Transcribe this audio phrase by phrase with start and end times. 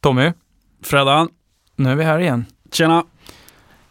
[0.00, 0.32] Tommy,
[0.84, 1.28] Fredan,
[1.76, 2.44] nu är vi här igen.
[2.72, 3.04] tjena!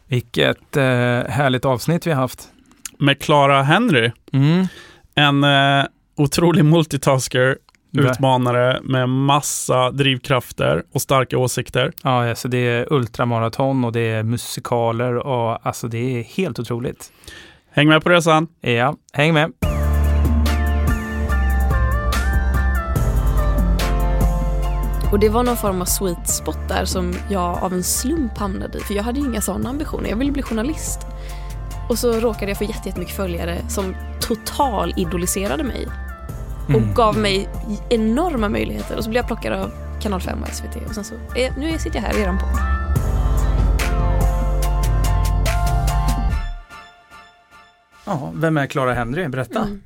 [0.08, 0.84] Vilket eh,
[1.30, 2.48] härligt avsnitt vi har haft.
[3.00, 4.68] Med Clara Henry, Mm.
[5.16, 5.86] en eh,
[6.18, 7.58] otrolig multitasker,
[7.94, 11.92] utmanare med massa drivkrafter och starka åsikter.
[12.04, 17.12] Ja, alltså det är ultramaraton och det är musikaler och alltså det är helt otroligt.
[17.72, 18.48] Häng med på resan!
[18.62, 19.52] Ja, häng med.
[25.12, 28.78] Och det var någon form av sweet spot där som jag av en slump hamnade
[28.78, 28.82] i.
[28.82, 30.10] För jag hade ju inga sådana ambitioner.
[30.10, 31.00] Jag ville bli journalist.
[31.90, 35.88] Och så råkade jag få jätte- jättemycket följare som total idoliserade mig.
[36.66, 36.94] Och Mm.
[36.94, 37.50] gav mig
[37.90, 38.98] enorma möjligheter.
[38.98, 40.76] Och så blev jag plockad av Kanal 5 och SVT.
[40.90, 42.50] Och sen så, eh, nu sitter jag här i eran podd.
[48.06, 49.28] Ja, vem är Clara Henry?
[49.28, 49.60] Berätta.
[49.60, 49.82] Mm.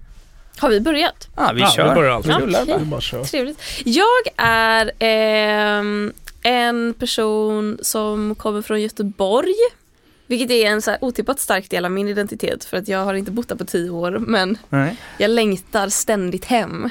[0.62, 1.28] Har vi börjat?
[1.36, 1.90] Ja, vi Ja, kör.
[1.90, 2.32] vi börjar alltid.
[2.40, 2.74] Rullar Okej.
[2.74, 2.78] bara.
[2.84, 3.24] Vi bara kör.
[3.24, 3.62] Trevligt.
[3.86, 4.06] Jag
[4.38, 9.54] är ehm, en person som kommer från Göteborg.
[10.28, 13.14] Vilket är en så här otippat stark del av min identitet för att jag har
[13.14, 16.90] inte bott där på tio år men Nej, jag längtar ständigt hem.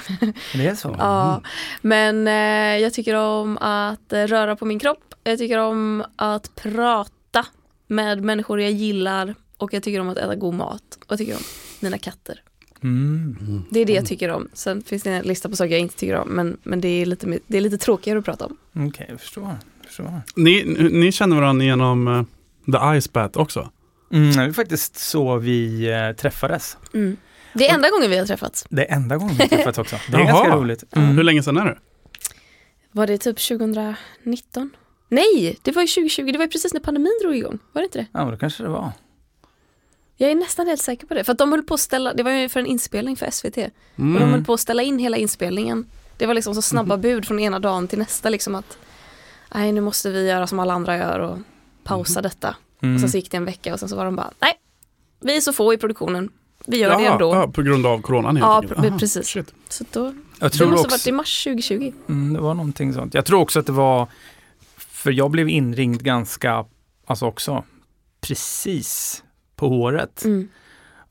[0.54, 0.94] det är så.
[0.98, 1.42] Ja,
[1.80, 5.14] men eh, jag tycker om att eh, röra på min kropp.
[5.24, 7.46] Jag tycker om att prata
[7.86, 11.34] med människor jag gillar och jag tycker om att äta god mat och jag tycker
[11.36, 11.42] om
[11.80, 12.42] mina katter.
[12.82, 13.64] Mm.
[13.70, 14.48] Det är det jag tycker om.
[14.52, 17.06] Sen finns det en lista på saker jag inte tycker om men, men det, är
[17.06, 18.56] lite, det är lite tråkigare att prata om.
[18.88, 19.44] Okej, jag förstår.
[19.80, 20.22] jag förstår.
[20.36, 22.22] Ni, ni känner varandra genom eh,
[22.72, 23.70] The Ice Bat också?
[24.12, 26.76] Mm, det är faktiskt så vi eh, träffades.
[26.94, 27.16] Mm.
[27.54, 28.66] Det är enda gången vi har träffats.
[28.68, 29.96] Det är enda gången vi träffats också.
[30.08, 30.28] Det är Jaha.
[30.28, 30.84] ganska roligt.
[30.92, 31.16] Mm.
[31.16, 31.78] Hur länge sedan är det?
[32.92, 34.70] Var det typ 2019?
[35.08, 36.32] Nej, det var ju 2020.
[36.32, 37.58] Det var ju precis när pandemin drog igång.
[37.72, 38.06] Var det inte det?
[38.12, 38.92] Ja, men då kanske det var.
[40.22, 41.24] Jag är nästan helt säker på det.
[41.24, 43.56] För att de höll på att ställa, det var ju för en inspelning för SVT.
[43.58, 44.30] Och de Mm.
[44.30, 45.86] höll på att ställa in hela inspelningen.
[46.18, 48.78] Det var liksom så snabba bud från ena dagen till nästa liksom att
[49.54, 51.38] nej nu måste vi göra som alla andra gör och
[51.84, 52.56] pausa detta.
[52.82, 52.94] Mm.
[52.94, 54.52] Och sen så gick det en vecka och sen så var de bara nej,
[55.20, 56.30] vi är så få i produktionen.
[56.66, 57.34] Vi gör det Jaha, ändå.
[57.34, 58.78] ja, på grund av coronan helt Ja, enkelt.
[58.78, 59.26] Aha, precis.
[59.26, 59.54] shit.
[59.68, 60.14] Så då, Jag
[60.50, 61.92] det tror måste ha också, varit i mars 2020.
[62.08, 63.14] mm, det var någonting sånt.
[63.14, 64.06] Jag tror också att det var,
[64.76, 66.64] för jag blev inringd ganska,
[67.06, 67.64] alltså också,
[68.20, 69.22] precis
[69.60, 70.48] på håret Mm.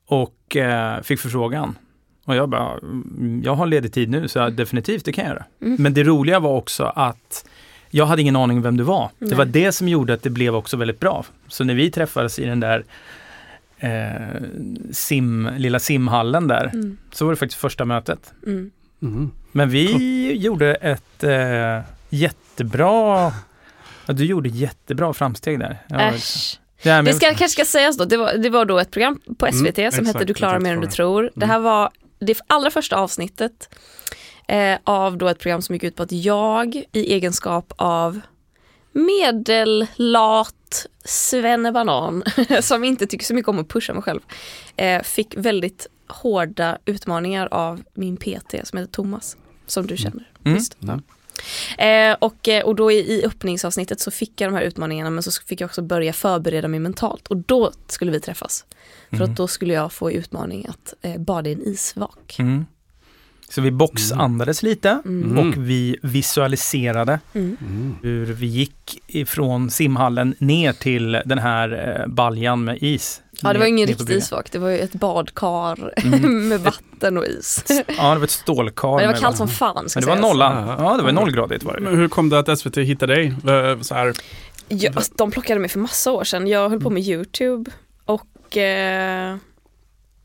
[0.05, 1.77] och eh, fick förfrågan.
[2.25, 5.33] Och jag bara, mm, jag har ledig tid nu så jag, definitivt det kan jag
[5.33, 5.45] göra.
[5.61, 5.75] Mm.
[5.79, 7.45] Men det roliga var också att
[7.89, 9.09] jag hade ingen aning vem du var.
[9.19, 9.35] Det Nej.
[9.37, 11.25] var det som gjorde att det blev också väldigt bra.
[11.47, 12.83] Så när vi träffades i den där
[13.77, 14.41] eh,
[14.91, 16.97] sim, lilla simhallen där, Mm.
[17.11, 18.33] så var det faktiskt första mötet.
[18.45, 18.71] Mm.
[18.99, 19.31] Mhm.
[19.51, 23.31] Men vi gjorde ett eh, jättebra,
[24.05, 25.77] ja, du gjorde jättebra framsteg där.
[25.89, 26.59] Äsch.
[26.81, 29.19] Ja, men- Det ska, kanske ska sägas då, det var, det var då ett program
[29.37, 31.23] på Mm, SVT som exakt, hette Du klarar mer än du tror.
[31.23, 31.49] Det Mm.
[31.49, 33.75] här var det allra första avsnittet
[34.47, 38.19] eh, av då ett program som gick ut på att jag i egenskap av
[38.93, 42.23] medellat svennebanan
[42.61, 44.19] som inte tycker så mycket om att pusha mig själv
[44.75, 50.31] eh, fick väldigt hårda utmaningar av min PT som heter Thomas som du känner.
[50.45, 50.57] Mm.
[50.57, 50.77] Visst?
[50.83, 51.01] Mm.
[51.77, 55.23] Eh, och, eh, och då i, i öppningsavsnittet så fick jag de här utmaningarna men
[55.23, 58.65] så fick jag också börja förbereda mig mentalt och då skulle vi träffas.
[59.09, 59.31] För Mm.
[59.31, 62.35] att då skulle jag få i utmaning att eh, bada i en isvak.
[62.39, 62.65] Mm.
[63.49, 65.37] Så vi boxandades lite Mm.
[65.37, 67.57] och vi visualiserade Mm.
[67.61, 67.95] Mm.
[68.01, 73.21] hur vi gick ifrån simhallen ner till den här eh, baljan med is.
[73.41, 76.47] Ja det var ingen riktig isvak, det var ju ett badkar Mm.
[76.49, 77.63] med vatten och is.
[77.97, 78.87] Ja, det var ett stålkar.
[78.95, 80.31] Men det var kallt som fan ska Men det var sägas.
[80.31, 80.67] nollan.
[80.67, 80.75] Ja.
[80.91, 81.79] Ja, det var nollgradigt var det.
[81.81, 83.35] Men hur kom det att SVT hittade dig?
[83.81, 84.13] Så här,
[84.67, 86.47] Ja, alltså, de plockade mig för massa år sedan.
[86.47, 87.71] Jag höll på med YouTube
[88.05, 89.35] och eh,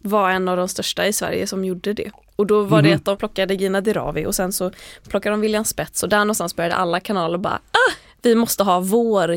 [0.02, 2.10] var en av de största i Sverige som gjorde det.
[2.36, 2.96] Och då var det Mhm.
[2.96, 4.70] att de plockade Gina Dirawi och sen så
[5.08, 7.92] plockade de William Spets och där någonstans började alla kanaler bara ah,
[8.22, 9.28] vi måste ha vår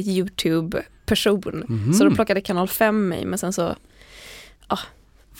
[1.12, 1.64] YouTube-person.
[1.68, 1.94] mhm.
[1.94, 3.76] Så då plockade kanal 5 mig men sen så
[4.68, 4.80] ah,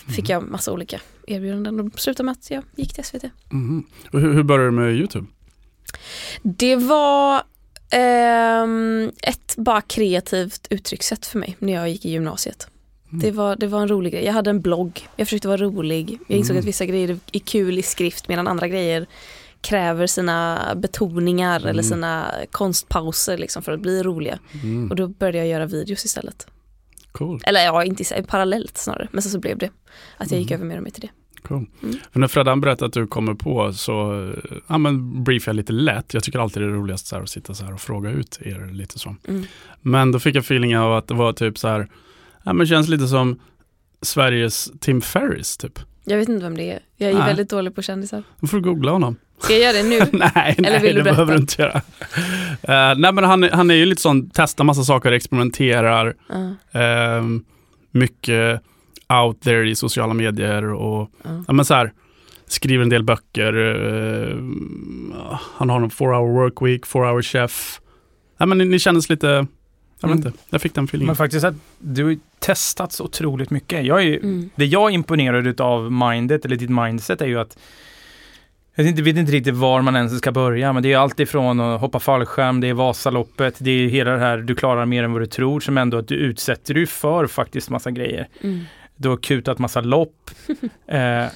[0.08, 0.32] fick Mhm.
[0.32, 3.24] jag massa olika erbjudanden och slutade med att jag gick till SVT.
[3.50, 3.84] Mhm.
[4.12, 5.26] Och hur, hur började du med YouTube?
[6.42, 7.42] Det var
[7.90, 12.68] ehm, ett bara kreativt uttryckssätt för mig när jag gick i gymnasiet.
[13.12, 13.20] Mm.
[13.20, 14.24] Det, var, det var en rolig grej.
[14.24, 16.18] Jag hade en blogg, jag försökte vara rolig.
[16.26, 16.60] Jag insåg Mm.
[16.60, 19.06] att vissa grejer är kul i skrift medan andra grejer
[19.60, 21.68] kräver sina betoningar Mm.
[21.70, 24.38] eller sina konstpauser liksom för att bli roliga.
[24.62, 24.90] Mm.
[24.90, 26.46] Och då började jag göra videos istället.
[27.12, 27.40] Cool.
[27.44, 29.08] Eller ja, inte parallellt snarare.
[29.12, 29.70] Men sen så blev det
[30.16, 30.60] att jag gick Mm.
[30.60, 31.08] över mer och mer till det.
[31.42, 31.66] Cool.
[31.82, 31.96] Mm.
[32.12, 34.28] När Freddan berättade att du kommer på så
[34.66, 36.14] ja, men briefade jag lite lätt.
[36.14, 38.38] Jag tycker alltid det är roligast så här, att sitta så här och fråga ut
[38.42, 39.16] er lite så.
[39.28, 39.44] Mm.
[39.80, 41.88] Men då fick jag feeling av att det var typ så här,
[42.42, 43.40] ja men känns lite som
[44.02, 45.78] Sveriges Tim Ferris typ.
[46.04, 46.80] Jag vet inte vem det är.
[46.96, 47.26] Jag är Nej.
[47.26, 48.22] väldigt dålig på kändisar.
[48.40, 49.16] Då får du googla honom.
[49.40, 49.98] Ska jag göra det nu?
[50.34, 51.10] nej, nej vill du det berätta?
[51.10, 51.74] behöver du inte göra.
[52.62, 56.14] Eh, nej, men han, är- han är ju lite sån, testar massa saker, experimenterar.
[56.72, 57.44] Ja, Ehm,
[57.90, 58.60] mycket
[59.22, 61.44] out there i sociala medier och ja.
[61.46, 61.92] ja, men så här,
[62.46, 63.52] skriver en del böcker.
[64.32, 65.14] ehm,
[65.56, 67.80] han har en four hour work week, four hour chef.
[68.38, 70.16] Ja, men ni, ni kändes lite, jag vet Mm.
[70.16, 71.06] inte, jag fick den feelingen.
[71.06, 73.84] Men faktiskt att du har ju testat så otroligt mycket.
[73.86, 74.50] Jag är ju, Mm.
[74.56, 77.58] Det jag är imponerad av mindet, eller ditt mindset, är ju att
[78.78, 81.80] jag vet inte, riktigt var man ens ska börja, men det är allt ifrån att
[81.80, 85.22] hoppa fallskärm, det är Vasaloppet, det är hela det här, du klarar mer än vad
[85.22, 88.28] du tror, som ändå att du utsätter dig för faktiskt massa grejer.
[88.40, 88.60] Mm.
[88.96, 90.30] Du har kutat massa lopp.
[90.86, 91.26] eh,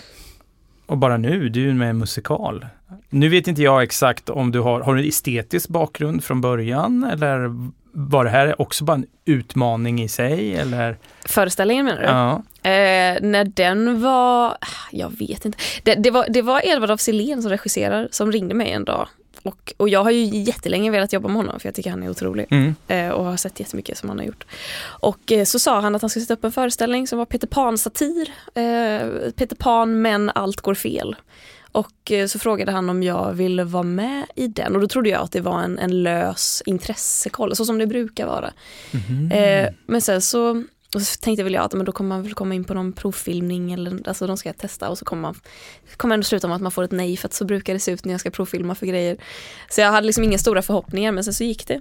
[0.86, 2.66] och bara nu, du är med en musikal.
[3.10, 7.04] Nu vet inte jag exakt om du har, har du en estetisk bakgrund från början
[7.04, 7.50] eller
[7.92, 10.96] var det här också bara en utmaning i sig eller?
[11.24, 12.06] Föreställningen menar du?
[12.06, 12.42] Ja.
[12.70, 14.56] Eh, när den var,
[14.90, 15.58] jag vet inte.
[15.82, 19.08] Det, det var, det var Edvard af Sillén som regisserar som ringde mig en dag.
[19.42, 22.10] Och, och jag har ju jättelänge velat jobba med honom för jag tycker han är
[22.10, 22.46] otrolig.
[22.50, 22.74] Mm.
[22.88, 24.44] Eh, och har sett jättemycket som han har gjort.
[24.82, 27.46] Och eh, så sa han att han skulle sätta upp en föreställning som var Peter
[27.46, 28.28] Pan-satir.
[28.54, 31.16] Eh, Peter Pan men allt går fel.
[31.72, 35.08] Och eh, så frågade han om jag ville vara med i den och då trodde
[35.08, 38.52] jag att det var en, en lös intressekoll, så som det brukar vara.
[38.90, 39.32] Mhm.
[39.32, 42.54] Eh, men sen så, så tänkte väl jag att men då kommer man väl komma
[42.54, 45.34] in på någon provfilmning eller alltså de ska jag testa och så kommer man
[45.96, 47.90] kommer ändå sluta med att man får ett nej för att så brukar det se
[47.92, 49.16] ut när jag ska provfilma för grejer.
[49.70, 51.80] Så jag hade liksom inga stora förhoppningar men sen så gick det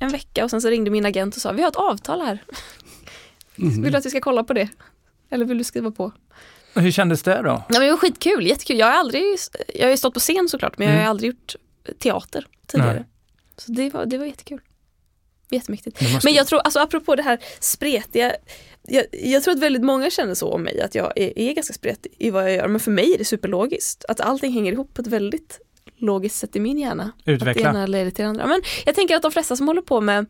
[0.00, 2.38] en vecka och sen så ringde min agent och sa vi har ett avtal här,
[3.56, 3.82] Mhm.
[3.82, 4.68] vill du att vi ska kolla på det?
[5.30, 6.12] Eller vill du skriva på?
[6.80, 7.48] Hur kändes det då?
[7.50, 8.78] Nej, men det var skitkul, jättekul.
[8.78, 9.24] Jag har aldrig,
[9.74, 11.10] jag har ju stått på scen såklart men jag har Mm.
[11.10, 11.56] aldrig gjort
[11.98, 12.92] teater tidigare.
[12.94, 13.04] Nej.
[13.56, 14.60] Så det var, det var jättekul.
[15.50, 16.00] Jättemäktigt.
[16.02, 18.32] Måste- Men jag tror, alltså apropå det här spretiga,
[18.88, 21.72] jag, jag tror att väldigt många känner så om mig, att jag är, är ganska
[21.74, 24.04] spretig i vad jag gör, men för mig är det superlogiskt.
[24.08, 25.60] Att allting hänger ihop på ett väldigt
[25.96, 27.02] logiskt sätt i min hjärna.
[27.18, 27.70] Att det Utveckla.
[27.70, 28.46] ena leder till det andra.
[28.46, 30.26] Men jag tänker att de flesta som håller på med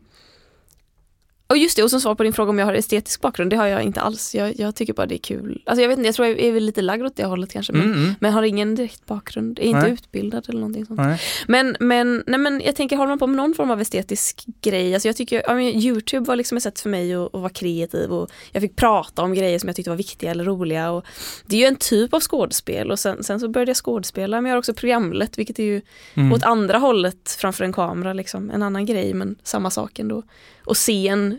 [1.49, 3.55] och just det, och som svar på din fråga om jag har estetisk bakgrund, det
[3.57, 4.35] har jag inte alls.
[4.35, 5.61] Jag, jag tycker bara det är kul.
[5.65, 7.73] Alltså jag vet inte, jag tror jag är väl lite lagd åt det hållet kanske.
[7.73, 8.15] Men, Mm, mm.
[8.19, 9.91] men har ingen direkt bakgrund, är inte Nej.
[9.91, 10.99] utbildad eller någonting sånt.
[10.99, 11.19] Nej.
[11.47, 14.93] Men, men, nej men jag tänker, håller man på med någon form av estetisk grej,
[14.93, 17.49] alltså jag tycker, ja, men Youtube var liksom ett sätt för mig att, att vara
[17.49, 20.91] kreativ och jag fick prata om grejer som jag tyckte var viktiga eller roliga.
[20.91, 21.05] Och
[21.45, 24.49] det är ju en typ av skådespel och sen, sen så började jag skådespela, men
[24.49, 25.81] jag har också programlet, vilket är ju
[26.13, 26.33] Mm.
[26.33, 28.49] åt andra hållet framför en kamera, liksom.
[28.49, 30.23] en annan grej men samma sak ändå.
[30.69, 31.37] Och scen,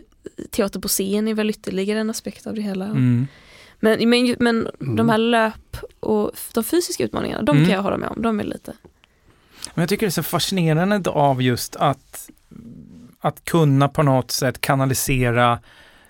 [0.51, 2.85] teater på scen är väl ytterligare en aspekt av det hela.
[2.85, 3.27] Mm.
[3.79, 4.95] Men, men, men Mm.
[4.95, 7.67] de här löp och de fysiska utmaningarna, de Mm.
[7.67, 8.73] kan jag hålla med om, de är lite
[9.73, 12.29] Men jag tycker det är så fascinerande av just att,
[13.19, 15.59] att kunna på något sätt kanalisera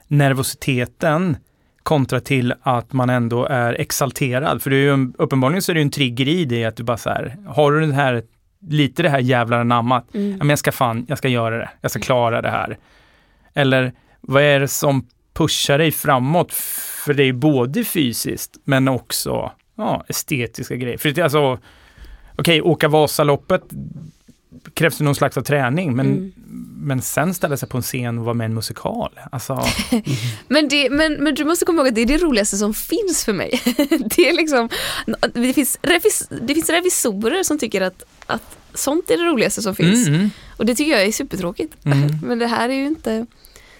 [0.07, 1.37] nervositeten
[1.83, 4.61] kontra till att man ändå är exalterad.
[4.61, 6.75] För det är ju en, uppenbarligen så är det ju en trigger i det att
[6.75, 8.23] du bara så här, har du den här,
[8.67, 10.37] lite det här jävlar anammat, mm.
[10.37, 12.77] men jag ska fan, jag ska göra det, jag ska klara det här.
[13.53, 16.53] Eller vad är det som pushar dig framåt?
[17.05, 20.97] För det är både fysiskt men också ja, estetiska grejer.
[20.97, 21.59] För det, alltså,
[22.37, 23.63] okej, åka Vasaloppet
[24.73, 26.33] krävs det någon slags av träning, men, Mm.
[26.77, 29.19] men sen ställa sig på en scen och vara med i en musikal.
[29.31, 29.65] Alltså,
[30.47, 33.25] Men, det, men, men du måste komma ihåg att det är det roligaste som finns
[33.25, 33.61] för mig.
[34.15, 34.69] det, är liksom,
[35.33, 35.79] det, finns
[36.41, 40.07] det finns revisorer som tycker att, att sånt är det roligaste som finns.
[40.07, 41.85] mm, mm, Och det tycker jag är supertråkigt.
[41.85, 42.07] Mm.
[42.23, 43.25] Men det här är ju inte...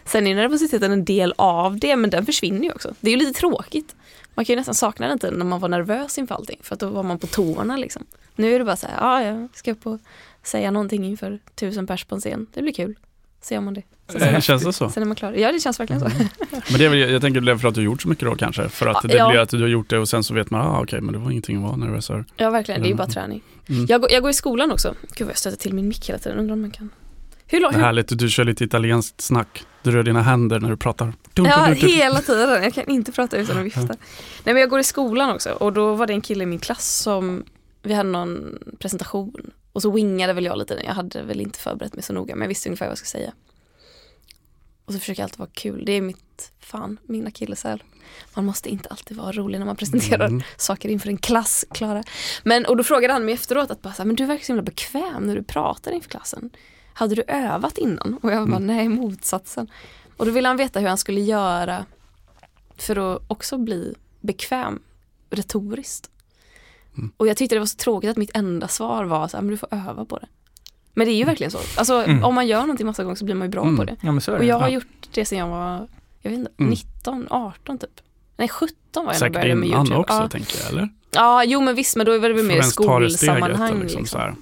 [0.06, 2.94] Sen är nervositeten en del av det, men den försvinner ju också.
[3.02, 3.96] Det är ju lite tråkigt.
[4.36, 6.80] Man kan ju nästan sakna den tiden när man var nervös inför allting, för att
[6.80, 8.04] då var man på tårna liksom.
[8.36, 10.00] Nu är det bara så här, ja, jag ska upp och
[10.44, 12.48] säga någonting inför tusen pers på en scen.
[12.54, 12.96] Det blir kul.
[13.42, 13.82] Så gör man det.
[14.10, 14.90] Sen, Eh, sen, Känns det så?
[14.90, 15.34] sen är man klar.
[15.34, 16.08] Ja, det känns verkligen så.
[16.70, 18.26] Men det är väl, jag tänker det är för att du har gjort så mycket
[18.26, 18.70] då kanske.
[18.70, 19.30] För att Ja, det ja.
[19.30, 21.20] blir att du har gjort det och sen så vet man, ah, okej, men det
[21.20, 22.26] var ingenting att vara nervös över.
[22.38, 22.82] Ja, verkligen.
[22.82, 23.14] Det är ju bara Mm.
[23.14, 23.42] träning.
[23.72, 23.86] Mm.
[23.90, 24.96] Jag, går, jag går i skolan också.
[25.16, 26.38] Gud vad jag stöter till min mick hela tiden.
[26.40, 26.90] Undrar om man kan...
[27.48, 29.66] Hur, hur, härligt, du kör lite italienskt snack.
[29.84, 31.14] Du rör dina händer när du pratar.
[31.34, 31.90] Dum, Ja, dum, dum.
[31.90, 32.64] hela tiden.
[32.64, 33.82] Jag kan inte prata utan att vifta.
[33.82, 33.98] Nej,
[34.44, 36.98] men jag går i skolan också och då var det en kille i min klass
[36.98, 37.44] som,
[37.84, 40.82] vi hade någon presentation och så wingade väl jag lite.
[40.86, 43.22] Jag hade väl inte förberett mig så noga men jag visste ungefär vad jag skulle
[43.22, 43.34] säga.
[44.86, 45.84] Och så försöker jag alltid vara kul.
[45.86, 47.84] Det är mitt, fan, min akilleshäl.
[48.34, 50.42] Man måste inte alltid vara rolig när man presenterar Mm.
[50.58, 52.04] saker inför en klass, Klara.
[52.44, 54.48] Men, och då frågade han mig efteråt att bara så här, men du verkar så
[54.52, 56.50] himla bekväm när du pratar inför klassen.
[56.94, 58.20] Hade du övat innan?
[58.22, 58.68] Och jag bara, Mm.
[58.78, 59.68] nej motsatsen.
[60.18, 61.86] Och då ville han veta hur han skulle göra
[62.78, 64.80] för att också bli bekväm
[65.30, 66.10] retoriskt.
[66.98, 67.12] Mm.
[67.18, 69.52] Och jag tyckte det var så tråkigt att mitt enda svar var så här, men
[69.52, 70.28] du får öva på det.
[70.94, 71.60] Men det är ju verkligen så.
[71.78, 72.24] Alltså Mm.
[72.24, 73.78] om man gör någonting massa gånger så blir man ju bra Mm.
[73.78, 73.96] på det.
[74.02, 74.46] ja är Och det.
[74.46, 74.74] jag har Ja.
[74.74, 75.88] gjort det sedan jag var,
[76.22, 76.70] jag vet inte, Mm.
[76.70, 77.90] 19, 18 typ.
[78.38, 80.00] Nej 17 var jag när jag Säkert började med innan YouTube.
[80.00, 80.30] också ja.
[80.30, 80.90] tänker jag, eller?
[81.12, 83.80] ja, jo men visst, men då var det väl mer steget, skolsammanhang.
[83.80, 84.06] liksom, Liksom.
[84.06, 84.36] så här.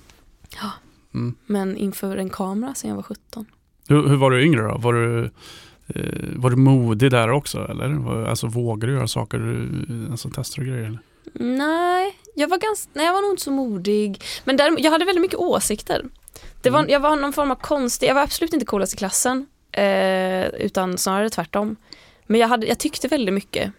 [1.14, 1.36] Mm.
[1.46, 3.46] Men inför en kamera sen jag var 17.
[3.88, 4.78] Hur, hur var du yngre då?
[4.78, 5.24] Var du,
[5.88, 6.04] eh,
[6.36, 7.90] var du modig där också eller?
[7.90, 10.86] Var, alltså vågar du göra saker, du- alltså tester och grejer?
[10.86, 11.00] Eller?
[11.58, 14.22] Nej, jag var, ganska, nej, jag var nog inte så modig.
[14.44, 16.06] Men däremot, jag hade väldigt mycket åsikter.
[16.62, 16.92] Det var, Mm.
[16.92, 19.46] Jag var någon form av konstig, jag var absolut inte coolast i klassen.
[19.72, 21.76] Eh, utan snarare tvärtom.
[22.28, 23.72] Men jag, hade, jag tyckte väldigt mycket.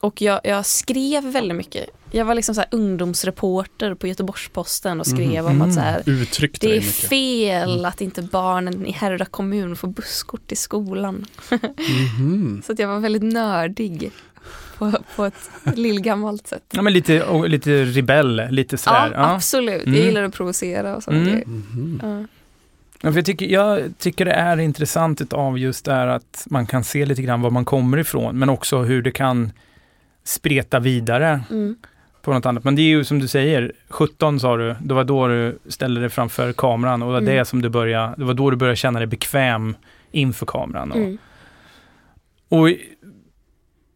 [0.00, 1.86] Och jag, jag skrev väldigt mycket.
[2.10, 5.46] Jag var liksom så här ungdomsreporter på Göteborgs-Posten och skrev Mhm.
[5.46, 6.94] om att så här, Uttryckte det är mycket?
[6.94, 7.84] fel Mm.
[7.84, 11.26] att inte barnen i Härryda kommun får busskort till skolan.
[12.18, 12.62] Mhm.
[12.66, 14.10] Så att jag var väldigt nördig
[14.78, 16.64] på, på ett lillgammalt sätt.
[16.72, 19.10] Ja, men lite, och lite rebell, lite sådär.
[19.14, 19.86] Ja, absolut.
[19.86, 19.94] Mm.
[19.98, 21.32] Jag gillar att provocera och sådana Mm.
[21.32, 21.46] grejer.
[21.46, 22.00] Mhm.
[22.02, 22.24] Ja.
[23.06, 26.66] Ja, för jag, tycker, jag tycker det är intressant av just det här att man
[26.66, 29.52] kan se lite grann var man kommer ifrån, men också hur det kan
[30.24, 31.76] spreta vidare Mm.
[32.22, 32.64] på något annat.
[32.64, 36.00] Men det är ju som du säger, 17 sa du, det var då du ställde
[36.00, 37.34] dig framför kameran och det var, Mm.
[37.36, 39.76] det som du började, det var då du började känna dig bekväm
[40.12, 40.90] inför kameran.
[40.92, 41.18] Och, Mm.
[42.48, 42.68] och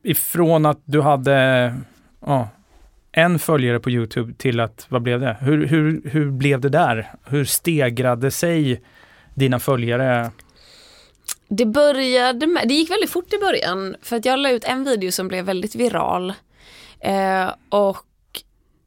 [0.02, 1.74] ifrån att du hade
[2.26, 2.48] ja,
[3.12, 5.36] en följare på Youtube till att, vad blev det?
[5.40, 7.10] Hur, hur, hur blev det där?
[7.24, 8.80] Hur stegrade sig
[9.40, 10.30] dina följare?
[11.48, 14.84] Det började med, det gick väldigt fort i början för att jag la ut en
[14.84, 16.32] video som blev väldigt viral.
[17.00, 18.06] Eh, och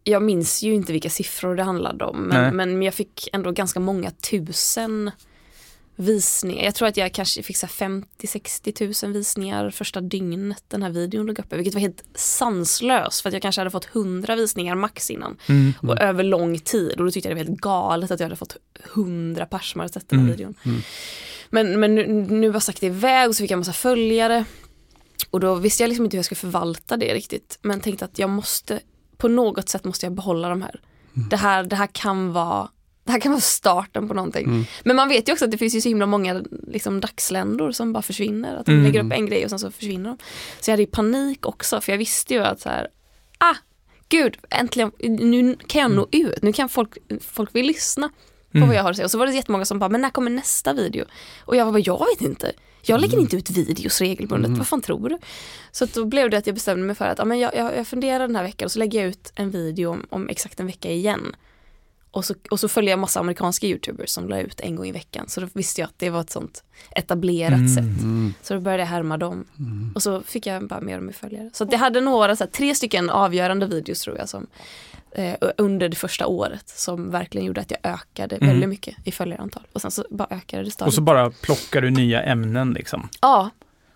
[0.04, 3.80] jag minns ju inte vilka siffror det handlade om men, men jag fick ändå ganska
[3.80, 5.12] många tusen
[5.96, 6.64] visningar.
[6.64, 10.90] Jag tror att jag kanske fick så här 50-60 tusen visningar första dygnet den här
[10.90, 11.56] videon låg uppe.
[11.56, 15.38] Vilket var helt sanslöst för att jag kanske hade fått 100 visningar max innan.
[15.50, 15.74] Mm.
[15.82, 18.36] Och över lång tid och då tyckte jag det var helt galet att jag hade
[18.36, 18.58] fått
[18.94, 20.38] 100 pers som hade sett den här Mm.
[20.38, 20.56] videon.
[20.66, 20.82] Mm.
[21.50, 24.46] Men, men nu, nu var sagt iväg och så fick jag massa följare.
[25.30, 27.60] Och då visste jag liksom inte hur jag skulle förvalta det riktigt.
[27.62, 28.80] Men tänkte att jag måste,
[29.18, 30.82] på något sätt måste jag behålla de här.
[31.16, 31.30] Mm.
[31.30, 32.70] Det här, det här kan vara
[33.04, 34.46] det här kan vara starten på någonting.
[34.46, 34.66] Mm.
[34.84, 37.94] Men man vet ju också att det finns ju så himla många liksom, dagsländor som
[37.94, 38.56] bara försvinner.
[38.56, 38.84] Att de Mm.
[38.84, 40.18] lägger upp en grej och sen så försvinner de.
[40.60, 42.88] Så jag hade ju panik också för jag visste ju att så här,
[43.38, 43.56] ah,
[44.10, 46.42] gud, äntligen, nu kan jag nå ut.
[46.42, 48.10] Nu kan folk, folk vill lyssna
[48.52, 48.68] på Mm.
[48.68, 49.06] vad jag har att säga.
[49.06, 51.06] Och så var det jättemånga som bara, men när kommer nästa video?
[51.46, 52.52] Och jag var bara, jag vet inte.
[52.86, 54.58] Jag lägger inte ut videos regelbundet, Mm.
[54.58, 55.18] vad fan tror du?
[55.72, 57.88] Så då blev det att jag bestämde mig för att ja, men jag, jag, jag
[57.88, 60.66] funderar den här veckan och så lägger jag ut en video om, om exakt en
[60.66, 61.36] vecka igen.
[62.14, 64.92] Och så, och så följer jag massa amerikanska youtubers som la ut en gång i
[64.92, 65.30] veckan.
[65.30, 67.68] Så då visste jag att det var ett sånt etablerat Mm.
[67.68, 68.02] sätt.
[68.04, 68.34] Mm.
[68.42, 69.46] Så då började jag härma dem.
[69.60, 69.92] Mm.
[69.96, 71.50] Och så fick jag bara mer och mer följare.
[71.54, 74.48] Så jag hade några, så här, tre stycken avgörande videos tror jag som
[75.12, 78.48] eh, under det första året som verkligen gjorde att jag ökade Mm.
[78.50, 79.64] väldigt mycket i följarantal.
[79.74, 80.88] Och sen så bara ökade det stadigt.
[80.88, 83.10] Och så bara plockar du nya ämnen liksom.
[83.22, 83.50] Ja,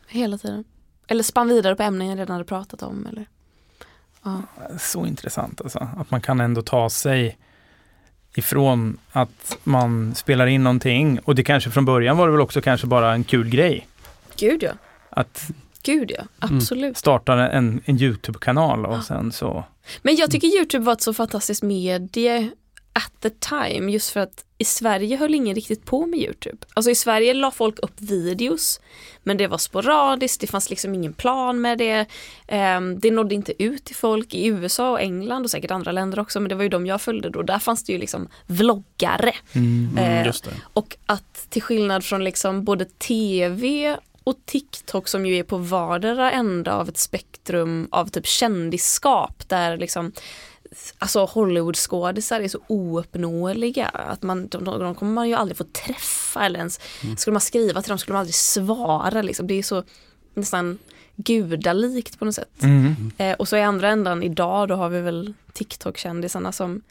[0.08, 0.64] hela tiden.
[1.08, 3.08] Eller spann vidare på ämnen jag redan hade pratat om.
[3.12, 3.26] Eller.
[4.24, 4.42] Ja.
[4.80, 5.88] Så intressant alltså.
[5.98, 7.38] Att man kan ändå ta sig
[8.38, 12.62] ifrån att man spelar in någonting och det kanske från början var det väl också
[12.62, 13.88] kanske bara en kul grej.
[14.36, 14.72] Gud ja,
[15.10, 15.50] Att
[15.84, 16.98] gud ja, absolut.
[16.98, 19.64] starta en, en Youtube-kanal och sen så.
[20.02, 22.50] Men jag tycker Youtube var ett så fantastiskt medie
[22.98, 26.58] at the time just för att i Sverige höll ingen riktigt på med Youtube.
[26.74, 28.80] Alltså i Sverige la folk upp videos
[29.24, 32.06] men det var sporadiskt, det fanns liksom ingen plan med det.
[32.48, 36.20] Ehm, det nådde inte ut till folk i USA och England och säkert andra länder
[36.20, 37.42] också men det var ju de jag följde då.
[37.42, 39.34] Där fanns det ju liksom vloggare.
[39.54, 40.52] Mm, just det.
[40.74, 46.32] Och att till skillnad från liksom både tv och TikTok som ju är på vardera
[46.32, 50.12] ända av ett spektrum av typ kändisskap där liksom
[50.98, 55.64] Alltså Hollywoodskådisar är så ouppnåeliga att man, de, de, de kommer man ju aldrig få
[55.64, 56.80] träffa eller ens
[57.18, 59.48] skulle man skriva till dem skulle man aldrig svara liksom.
[59.48, 59.84] Det är så
[60.34, 60.78] nästan
[61.16, 62.64] gudalikt på något sätt.
[62.64, 63.12] Mm.
[63.18, 66.82] Eh, och så i andra ändan idag då har vi väl TikTok-kändisarna som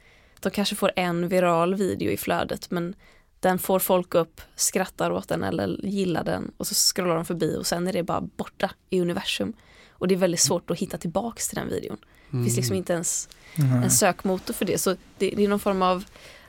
[0.41, 2.95] de kanske får en viral video i flödet men
[3.41, 7.57] den får folk upp, skrattar åt den eller gillar den och så scrollar de förbi
[7.57, 9.53] och sen är det bara borta i universum.
[9.99, 11.97] Och det är väldigt svårt att hitta tillbaks till den videon.
[12.31, 13.83] Det finns liksom inte ens Mm.
[13.83, 14.79] en sökmotor för det.
[14.79, 16.05] Så det, det är någon form av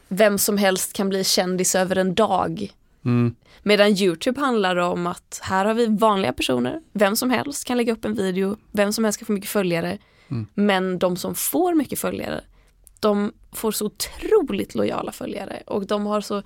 [0.07, 2.73] vem som helst kan bli kändis över en dag.
[3.05, 3.35] Mm.
[3.63, 7.93] Medan Youtube handlar om att här har vi vanliga personer, vem som helst kan lägga
[7.93, 9.97] upp en video, vem som helst kan få mycket följare.
[10.29, 10.47] Mm.
[10.53, 12.41] Men de som får mycket följare,
[12.99, 16.43] de får så otroligt lojala följare och de har så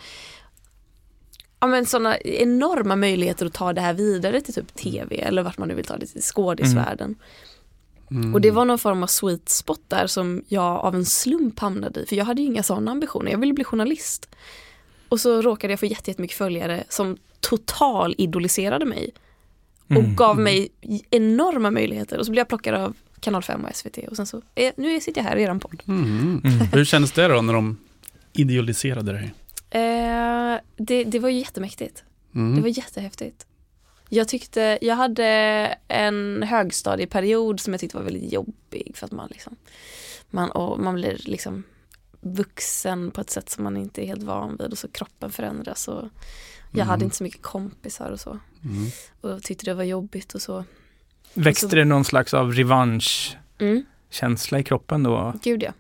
[1.62, 5.58] ja, men sådana enorma möjligheter att ta det här vidare till typ tv eller vart
[5.58, 7.16] man nu vill ta det till skådisvärlden.
[8.12, 8.34] Mm.
[8.34, 12.00] Och det var någon form av sweet spot där som jag av en slump hamnade
[12.00, 12.06] i.
[12.06, 14.30] För jag hade ju inga sådana ambitioner, jag ville bli journalist.
[15.10, 19.12] Och så råkade jag få jätte- jättemycket följare som total idoliserade mig.
[19.88, 20.16] Och Mm.
[20.16, 20.70] gav mig
[21.10, 22.18] enorma möjligheter.
[22.20, 25.00] Och så blev jag plockad av Kanal 5 och SVT och sen så, eh, nu
[25.00, 25.84] sitter jag här i eran podd.
[25.88, 26.42] Mm.
[26.44, 26.60] Mm.
[26.74, 27.78] Hur kändes det då när de
[28.34, 29.34] idealiserade dig?
[29.72, 32.04] Eh, det, det var ju jättemäktigt.
[32.36, 32.56] Mm.
[32.56, 33.46] Det var jättehäftigt.
[34.10, 35.26] Jag tyckte, jag hade
[35.88, 39.56] en högstadieperiod som jag tyckte var väldigt jobbig för att man liksom,
[40.30, 41.64] man, och man blir liksom
[42.22, 45.88] vuxen på ett sätt som man inte är helt van vid och så kroppen förändras
[45.88, 46.04] och
[46.72, 46.88] jag Mm.
[46.88, 48.86] hade inte så mycket kompisar och så Mm.
[49.22, 50.64] och tyckte det var jobbigt och så.
[51.34, 55.34] Växte det någon slags av revanschkänsla Mm, i kroppen då?
[55.44, 55.72] gud ja,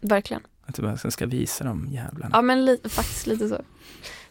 [0.00, 0.42] verkligen.
[0.70, 2.30] Att du bara ska visa dem jävlarna.
[2.32, 3.58] Ja men li- faktiskt lite så.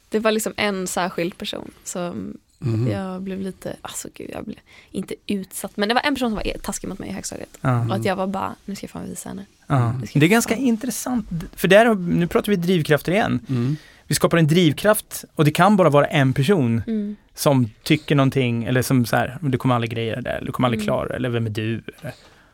[0.09, 2.87] Det var liksom en särskild person som Mm.
[2.91, 4.57] jag blev lite, alltså gud jag blev
[4.91, 7.57] inte utsatt men det var en person som var taskig mot mig i högstadiet.
[7.61, 7.85] Ja.
[7.87, 9.45] Och att jag var bara, nu ska jag fan visa henne.
[9.67, 9.93] Ja.
[10.13, 10.63] Det är ganska fan.
[10.63, 13.39] intressant, för där, nu pratar vi drivkrafter igen.
[13.49, 13.75] Mm.
[14.07, 17.15] Vi skapar en drivkraft och det kan bara vara en person Mm.
[17.35, 20.51] som tycker någonting eller som så här, "Men du kommer aldrig greja det där, du
[20.51, 20.85] kommer aldrig Mm.
[20.85, 21.81] klara det, eller vem är du?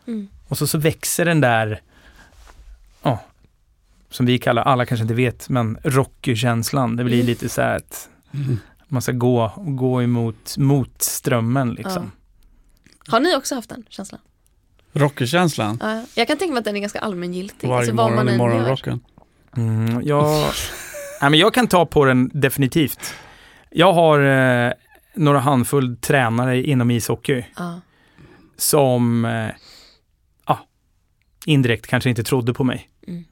[0.08, 0.28] Mm.
[0.48, 1.82] Och så, så växer den där,
[4.16, 6.96] som vi kallar, alla kanske inte vet, men Rocky-känslan.
[6.96, 7.26] Det blir Mm.
[7.28, 8.60] lite så här att Mm.
[8.88, 12.12] man ska gå, gå emot mot strömmen liksom.
[13.08, 14.22] Har ni också haft den känslan?
[14.94, 15.78] Rocky-känslan.
[15.82, 17.68] Ja, jag kan tänka mig att den är ganska allmängiltig.
[17.68, 19.00] Varje alltså morgon i morgonrocken.
[19.58, 20.24] Mm, jag,
[21.22, 23.14] nej, men jag kan ta på den definitivt.
[23.70, 24.20] Jag har
[24.68, 24.72] eh,
[25.16, 27.82] några handfull tränare inom ishockey Ja.
[28.58, 29.50] som eh,
[30.48, 30.60] ja,
[31.46, 32.90] indirekt kanske inte trodde på mig.
[33.08, 33.24] Mm.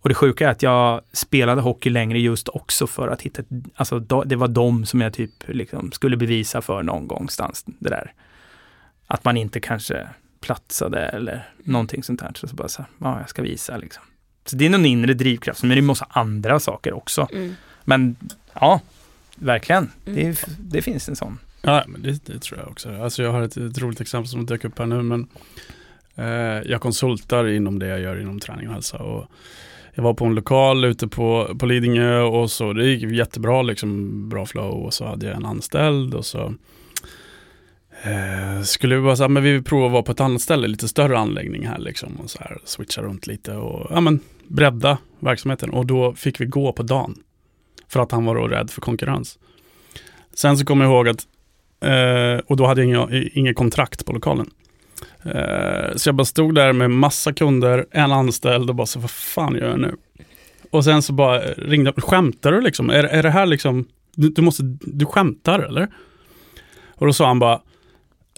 [0.00, 3.42] Och det sjuka är att jag spelade hockey längre just också för att hitta,
[3.74, 8.12] alltså det var de som jag typ liksom skulle bevisa för någon gångstans det där.
[9.06, 10.08] Att man inte kanske
[10.40, 12.32] platsade eller någonting sånt där.
[12.34, 14.02] Så, så bara så här, ja jag ska visa liksom.
[14.44, 17.28] Så det är någon inre drivkraft, men det är massa andra saker också.
[17.32, 17.54] Mm.
[17.84, 18.16] Men
[18.54, 18.80] ja,
[19.34, 19.90] verkligen.
[20.06, 20.16] Mm.
[20.16, 21.38] Det, det finns en sån.
[21.62, 23.02] Ja, men det, det tror jag också.
[23.02, 25.28] Alltså jag har ett, ett roligt exempel som dök upp här nu, men
[26.14, 28.98] eh, jag konsultar inom det jag gör inom träning och hälsa.
[28.98, 29.30] Och
[30.00, 34.28] jag var på en lokal ute på, på Lidingö och så det gick jättebra, liksom
[34.28, 36.54] bra flow och så hade jag en anställd och så
[38.04, 40.68] eh, skulle vi bara säga, men vi vill prova att vara på ett annat ställe,
[40.68, 44.98] lite större anläggning här liksom och så här switcha runt lite och ja men bredda
[45.18, 47.14] verksamheten och då fick vi gå på dagen
[47.88, 49.38] för att han var då rädd för konkurrens.
[50.34, 51.26] Sen så kommer jag ihåg att
[51.82, 54.50] Eh, och då hade jag inget kontrakt på lokalen.
[55.24, 59.10] Eh, så jag bara stod där med massa kunder, en anställd och bara så vad
[59.10, 59.96] fan gör jag nu?
[60.70, 62.90] Och sen så bara ringde jag, skämtar du liksom?
[62.90, 65.88] Är, är det här liksom, du, du måste, du skämtar eller?
[66.94, 67.60] Och då sa han bara,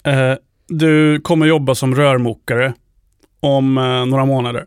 [0.04, 0.34] eh,
[0.68, 2.72] du kommer jobba som rörmokare
[3.40, 4.66] om eh, några månader.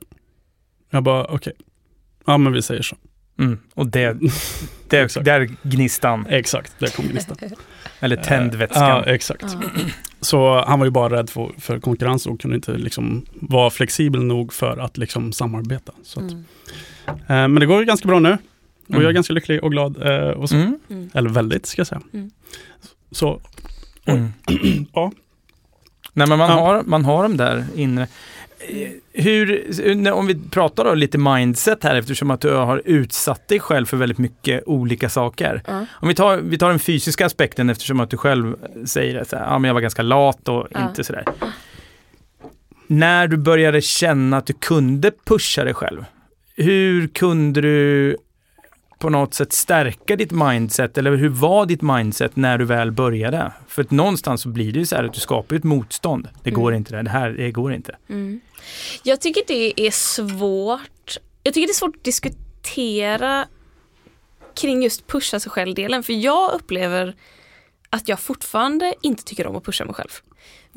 [0.89, 1.53] Jag bara, okej.
[2.25, 2.95] Ja men vi säger så.
[3.39, 3.59] Mm.
[3.73, 4.17] Och det,
[4.89, 5.25] det, Exakt.
[5.25, 7.37] där gnistan, Exakt, där kom gnistan.
[7.99, 8.89] eller tändvätskan.
[8.89, 9.43] Ja, exakt.
[9.61, 9.69] Ja.
[10.21, 14.23] Så han var ju bara rädd för, för konkurrens och kunde inte liksom vara flexibel
[14.23, 15.91] nog för att liksom samarbeta.
[16.03, 16.43] Så att, Mm.
[17.07, 18.31] eh, men det går ju ganska bra nu.
[18.83, 19.01] Och Mm.
[19.01, 20.03] jag är ganska lycklig och glad.
[20.07, 20.79] Eh, och så, Mm.
[20.89, 21.09] Mm.
[21.13, 22.01] Eller väldigt ska jag säga.
[22.13, 22.31] Mm.
[23.11, 23.41] Så,
[24.05, 24.33] Mm.
[24.93, 25.11] ja.
[26.13, 26.55] Nej men man, Ja.
[26.59, 28.07] har, man har de där inre.
[29.13, 33.85] Hur, om vi pratar då lite mindset här eftersom att du har utsatt dig själv
[33.85, 35.61] för väldigt mycket olika saker.
[35.67, 35.85] Ja.
[35.91, 39.59] Om vi tar, vi tar den fysiska aspekten eftersom att du själv säger att ja,
[39.59, 40.89] men jag var ganska lat och Ja.
[40.89, 41.23] inte sådär.
[42.87, 46.05] När du började känna att du kunde pusha dig själv,
[46.55, 48.17] hur kunde du
[48.99, 53.51] på något sätt stärka ditt mindset eller hur var ditt mindset när du väl började?
[53.67, 56.27] För att någonstans så blir det ju så här att du skapar ett motstånd.
[56.43, 56.61] Det Mm.
[56.61, 57.95] går inte, det här det går inte.
[58.09, 58.39] Mm.
[59.03, 61.17] Jag tycker det är svårt.
[61.43, 63.47] Jag tycker det är svårt att diskutera
[64.55, 66.03] kring just pusha sig själv-delen.
[66.03, 67.15] För jag upplever
[67.89, 70.09] att jag fortfarande inte tycker om att pusha mig själv.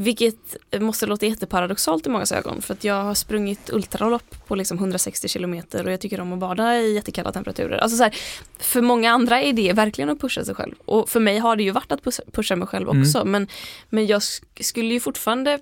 [0.01, 2.63] Vilket måste låta jätteparadoxalt i många ögon.
[2.63, 6.39] För att jag har sprungit ultralopp på liksom 160 kilometer och jag tycker om att
[6.39, 7.77] bada i jättekalla temperaturer.
[7.79, 8.17] Alltså så här,
[8.59, 10.75] för många andra är det verkligen att pusha sig själv.
[10.85, 13.03] Och för mig har det ju varit att pusha, mig själv Mm.
[13.03, 13.25] också.
[13.25, 13.49] Men,
[13.89, 15.59] men jag sk- skulle ju fortfarande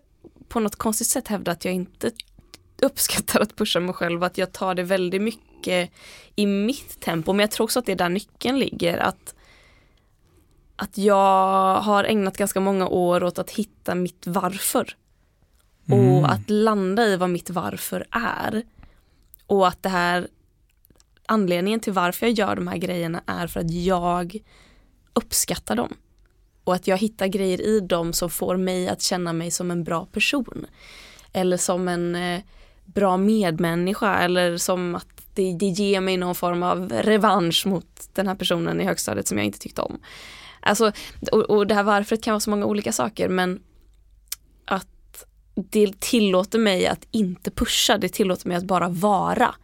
[0.48, 2.11] på något konstigt sätt hävda att jag inte
[2.82, 5.90] uppskattar att pusha mig själv, att jag tar det väldigt mycket
[6.37, 7.32] i mitt tempo.
[7.32, 8.98] Men jag tror också att det är där nyckeln ligger.
[8.98, 9.35] Att,
[10.76, 14.96] att jag har ägnat ganska många år åt att hitta mitt varför.
[15.88, 16.09] Mm.
[16.09, 18.62] Och att landa i vad mitt varför är.
[19.46, 20.28] Och att det här
[21.26, 24.38] anledningen till varför jag gör de här grejerna är för att jag
[25.12, 25.94] uppskattar dem.
[26.66, 29.85] Och att jag hittar grejer i dem som får mig att känna mig som en
[29.85, 30.66] bra person.
[31.33, 32.40] Eller som en eh,
[32.85, 38.29] bra medmänniska eller som att det, det ger mig någon form av revansch mot den
[38.29, 39.98] här personen i högstadiet som jag inte tyckte om.
[40.61, 40.92] Alltså,
[41.33, 43.61] och, och det här varför kan vara så många olika saker men
[44.64, 45.24] att
[45.55, 49.55] det tillåter mig att inte pusha, det tillåter mig att bara vara.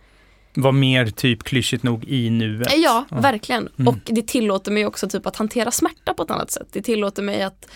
[0.55, 2.73] Var mer typ klyschigt nog i nuet.
[2.77, 3.69] Ja, verkligen.
[3.79, 3.89] Mm.
[3.89, 6.69] Och det tillåter mig också typ att hantera smärta på ett annat sätt.
[6.73, 7.71] Det tillåter mig att,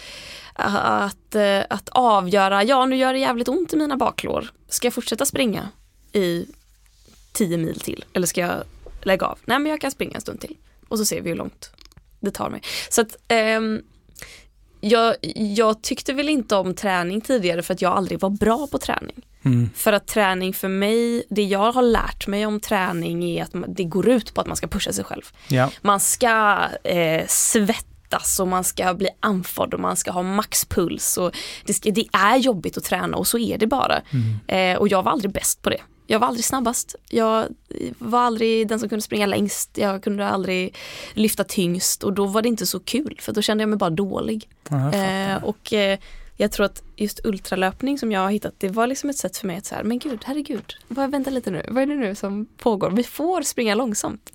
[0.55, 4.51] att, eh, att avgöra, ja nu gör det jävligt ont i mina baklår.
[4.69, 5.69] Ska jag fortsätta springa
[6.12, 6.47] i
[7.33, 8.05] tio mil till?
[8.12, 8.62] Eller ska jag
[9.03, 9.39] lägga av?
[9.45, 10.57] Nej men jag kan springa en stund till.
[10.89, 11.71] Och så ser vi hur långt
[12.21, 12.62] det tar mig.
[12.91, 13.83] Så att ehm,
[14.81, 18.79] jag, jag tyckte väl inte om träning tidigare för att jag aldrig var bra på
[18.79, 19.23] träning.
[19.43, 19.71] Mm.
[19.75, 23.85] För att träning för mig, det jag har lärt mig om träning är att det
[23.85, 25.23] går ut på att man ska pusha sig själv.
[25.49, 25.71] Ja.
[25.83, 31.19] Man ska eh, svettas och man ska bli andfådd och man ska ha maxpuls.
[31.19, 34.03] Och det, ska, det är jobbigt att träna och så är det bara.
[34.47, 35.81] Eh, och jag var aldrig bäst på det.
[36.07, 36.95] Jag var aldrig snabbast.
[37.11, 37.45] Jag
[37.99, 39.79] var aldrig den som kunde springa längst.
[39.79, 40.75] Jag kunde aldrig
[41.14, 43.90] lyfta tyngst och då var det inte så kul för då kände jag mig bara
[43.90, 44.49] dålig.
[44.69, 44.92] Ja.
[44.92, 45.99] Eh, och eh,
[46.37, 49.47] jag tror att just ultralöpning som jag har hittat, det var liksom ett sätt för
[49.47, 52.14] mig att så här, men gud, herregud, vad, vänta lite nu, vad är det nu
[52.14, 52.90] som pågår?
[52.90, 54.33] Vi får springa långsamt.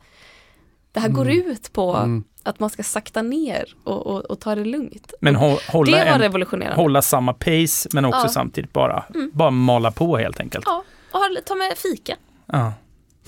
[0.91, 2.23] Det här går ut på Mm.
[2.43, 5.13] att man ska sakta ner och, och, och ta det lugnt.
[5.21, 6.75] Men hå- hålla, det var en, revolutionerande.
[6.81, 8.29] hålla samma pace men också Ja.
[8.29, 9.31] samtidigt bara, Mm.
[9.33, 10.63] bara mala på helt enkelt.
[10.67, 12.73] Ja, och ta med fika, Ja,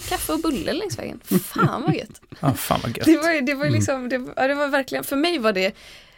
[0.09, 1.19] kaffe och bulle längs vägen.
[1.43, 2.21] Fan vad gött.
[2.39, 3.05] ja fan vad gött.
[3.05, 5.53] Det var, det var ju liksom, det, var- ja, det var verkligen, för mig var
[5.53, 5.75] det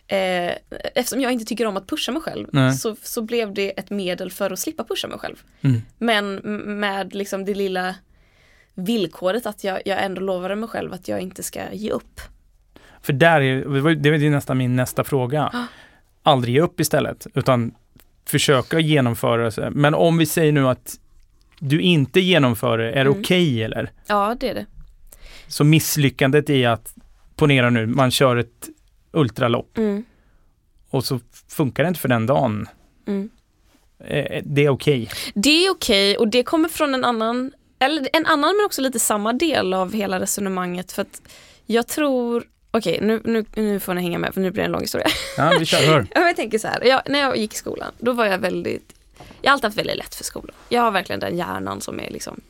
[0.07, 0.53] Eh,
[0.95, 2.73] eftersom jag inte tycker om att pusha mig själv Nej.
[2.73, 5.35] så, så blev det ett medel för att slippa pusha mig själv.
[5.61, 5.81] Mm.
[5.97, 6.35] Men
[6.79, 7.95] med liksom det lilla
[8.73, 12.21] villkoret att jag, jag ändå lovade mig själv att jag inte ska ge upp.
[13.01, 13.55] För där är,
[13.95, 15.67] det var- ju nästan min nästa fråga.
[16.23, 17.73] Aldrig ge upp istället, utan
[18.25, 19.69] försöka genomföra.
[19.71, 20.95] Men om vi säger nu att
[21.69, 23.19] du inte genomför det, är det Mm.
[23.19, 23.91] okej eller?
[24.07, 24.65] Ja, det är det.
[25.47, 26.93] Så misslyckandet i att,
[27.35, 28.69] ponera nu, man kör ett
[29.11, 30.03] ultralopp Mm,
[30.89, 32.67] och så funkar det inte för den dagen.
[33.07, 33.29] mm.
[33.99, 35.09] Eh, Det är okej.
[35.33, 38.99] Det är okej och det kommer från en annan, eller en annan men också lite
[38.99, 41.21] samma del av hela resonemanget för att
[41.65, 44.71] jag tror, okej nu, nu, nu får ni hänga med för nu blir det en
[44.71, 45.07] lång historia.
[45.37, 45.87] Ja, vi kör.
[45.87, 46.07] Hör.
[46.15, 48.94] Jag tänker så här, jag, när jag gick i skolan, då var jag väldigt,
[49.45, 50.55] jag har alltid haft väldigt lätt för skolan.
[50.69, 52.41] Jag har verkligen den hjärnan som är liksom,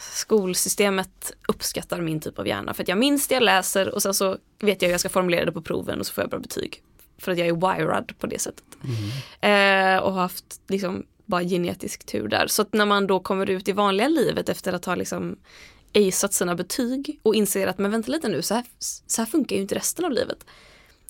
[0.00, 4.14] skolsystemet uppskattar min typ av hjärna för att jag minns det jag läser och sen
[4.14, 6.38] så vet jag hur jag ska formulera det på proven och så får jag bra
[6.38, 6.82] betyg.
[7.18, 8.64] För att jag är wired på det sättet.
[9.40, 12.46] Eh, och har haft liksom bara genetisk tur där.
[12.46, 15.36] Så att när man då kommer ut i vanliga livet efter att ha liksom
[15.94, 18.64] aceat sina betyg och inser att men vänta lite nu, så här,
[19.06, 20.46] så här funkar ju inte resten av livet.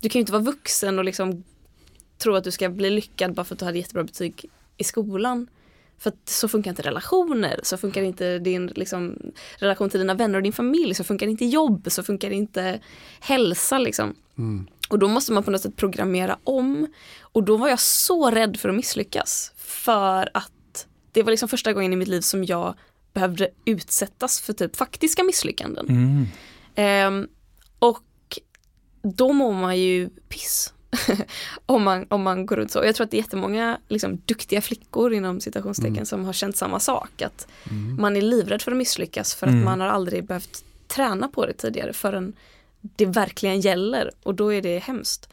[0.00, 1.44] Du kan ju inte vara vuxen och liksom
[2.18, 5.48] tro att du ska bli lyckad bara för att du hade jättebra betyg i skolan.
[5.98, 9.18] För att så funkar inte relationer, så funkar inte din liksom,
[9.58, 12.80] relation till dina vänner och din familj, så funkar inte jobb, så funkar inte
[13.20, 14.14] hälsa liksom.
[14.38, 14.66] Mm.
[14.88, 16.86] Och då måste man på något sätt programmera om.
[17.20, 19.52] Och då var jag så rädd för att misslyckas.
[19.56, 22.74] För att det var liksom första gången i mitt liv som jag
[23.12, 25.86] behövde utsättas för typ faktiska misslyckanden.
[25.88, 26.26] Mm.
[26.74, 27.28] Ehm,
[27.78, 28.02] och
[29.02, 30.72] då mår man ju piss.
[31.66, 32.84] om, man, om man går runt så.
[32.84, 36.06] Jag tror att det är jättemånga liksom, duktiga flickor inom citationstecken Mm.
[36.06, 37.22] som har känt samma sak.
[37.22, 37.46] Att
[37.98, 39.64] man är livrädd för att misslyckas för att Mm.
[39.64, 42.32] man har aldrig behövt träna på det tidigare förrän
[42.80, 45.28] det verkligen gäller och då är det hemskt.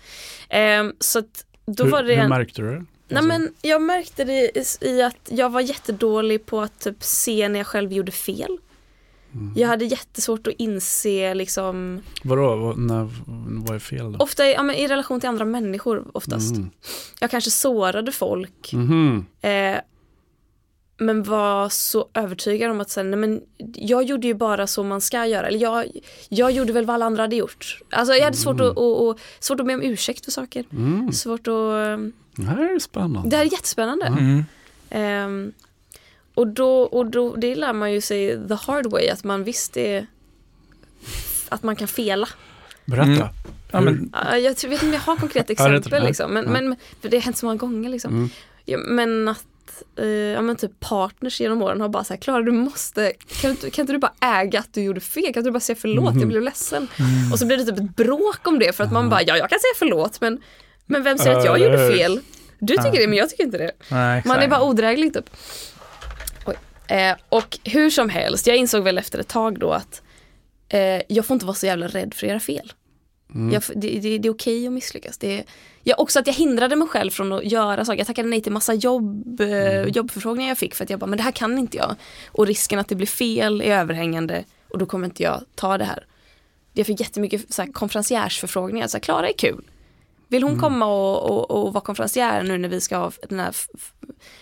[0.50, 2.72] Ehm, så att då hur, var det hur en, märkte du det?
[3.08, 7.04] Nej Alltså, men jag märkte det i- i att jag var jättedålig på att typ
[7.04, 8.58] se när jag själv gjorde fel.
[9.34, 9.54] Mm.
[9.56, 13.10] Jag hade jättesvårt att inse liksom, Vadå, vad, när,
[13.66, 14.20] vad är fel då?
[14.20, 16.56] ofta i, ja, men i relation till andra människor oftast.
[16.56, 16.70] Mm.
[17.20, 19.26] Jag kanske sårade folk Mhm.
[19.42, 19.76] eh,
[20.98, 23.42] men var så övertygad om att säga, nej men
[23.76, 25.48] jag gjorde ju bara så man ska göra.
[25.48, 25.86] Eller jag,
[26.30, 27.80] jag gjorde väl vad alla andra hade gjort.
[27.92, 30.66] Alltså jag hade svårt, att, och, och, svårt att be om ursäkt för saker.
[30.72, 31.12] Mm.
[31.12, 32.00] Svårt att...
[32.36, 33.30] Det här är spännande.
[33.30, 34.06] Det här är jättespännande.
[34.90, 35.54] Mm.
[36.34, 39.78] Och då, och då, det lär man ju sig the hard way, att man visst
[39.78, 40.08] är
[41.50, 42.28] att man kan fela.
[42.86, 43.10] Berätta.
[43.12, 43.28] Mm.
[43.72, 46.76] Ja, men, Ja, Jag vet inte om jag har konkreta det- exempel liksom, men, men
[47.02, 48.12] för det har hänt så många gånger liksom.
[48.14, 48.30] Mm.
[48.66, 49.46] Ja, men att
[49.96, 53.70] eh, ja, men typ partners genom åren har bara sagt Klara du måste, kan, inte-
[53.70, 55.24] kan inte du bara äga att du gjorde fel?
[55.24, 56.20] Kan inte du bara säga förlåt, Mhm.
[56.20, 56.88] jag blev ledsen.
[57.34, 59.50] Och så blir det typ ett bråk om det för att man bara, ja jag
[59.50, 60.42] kan säga förlåt men,
[60.86, 62.20] men vem säger att jag Ja, gjorde fel?
[62.60, 63.72] Du tycker det men jag tycker inte det.
[63.90, 65.30] nej, Man är bara odräglig typ.
[66.92, 70.02] Eh, och hur som helst, jag insåg väl efter ett tag då att
[70.70, 72.74] eh, jag får inte vara så jävla rädd för att göra fel.
[73.36, 73.54] Mm.
[73.54, 75.18] Jag, det, det, det är okej att misslyckas.
[75.18, 75.44] Det
[75.84, 78.00] jag, också att jag hindrade mig själv från att göra saker.
[78.00, 81.18] Jag tackade nej till massa jobb, eh, jobbförfrågningar jag fick för att jag bara, men
[81.18, 81.96] det här kan inte jag.
[82.28, 85.86] Och risken att det blir fel är överhängande och då kommer inte jag ta det
[85.86, 86.06] här.
[86.74, 89.64] Jag fick jättemycket så här, så här, Klara är kul.
[90.28, 93.56] Vill hon komma och, och, och vara konferencier nu när vi ska ha den här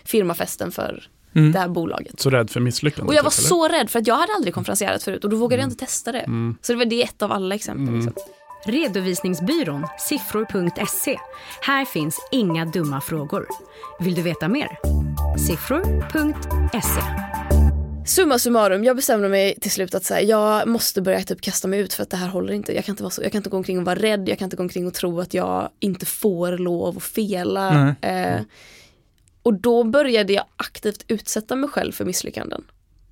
[0.03, 1.51] firmafesten för Mm.
[1.51, 2.19] det här bolaget?
[2.19, 3.09] Så rädd för misslyckande?
[3.09, 5.37] Och jag var typ, så rädd för att jag hade aldrig konferencierat förut och då
[5.37, 6.19] vågade jag inte testa det.
[6.19, 6.57] Mm.
[6.61, 7.95] Så det var det ett av alla exempel.
[7.95, 8.13] Liksom.
[8.65, 11.17] Redovisningsbyrån siffror.se.
[11.61, 13.47] Här finns inga dumma frågor.
[13.99, 14.67] Vill du veta mer?
[15.47, 17.01] Siffror.se.
[18.05, 21.79] Summa summarum, jag bestämde mig till slut att säga, jag måste börja typ kasta mig
[21.79, 22.75] ut för att det här håller inte.
[22.75, 24.45] Jag kan inte, vara så, jag kan inte gå omkring och vara rädd, jag kan
[24.45, 27.95] inte gå omkring och tro att jag inte får lov att fela.
[28.01, 28.41] Eh,
[29.49, 32.63] och då började jag aktivt utsätta mig själv för misslyckanden.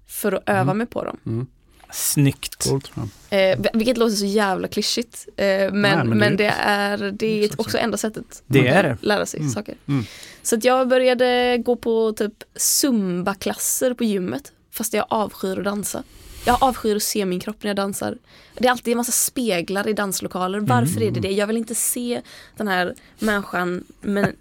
[0.07, 1.47] För att öva mig på dem.
[1.91, 2.69] Snyggt.
[2.69, 2.91] Coolt.
[3.29, 5.27] Eh, vilket låter så jävla klyschigt.
[5.37, 8.97] Eh, men, men men, det- det är, det är också enda sättet Det är det.
[9.01, 9.75] lära sig saker.
[9.87, 10.03] Mm.
[10.43, 14.51] Så att jag började gå på typ zumba-klasser på gymmet.
[14.71, 16.03] Fast jag avskyr att dansa.
[16.45, 18.17] Jag avskyr att se min kropp när jag dansar.
[18.57, 20.59] Det är alltid en massa speglar i danslokaler.
[20.59, 21.31] Varför är det det?
[21.31, 22.21] Jag vill inte se
[22.57, 24.35] den här människan med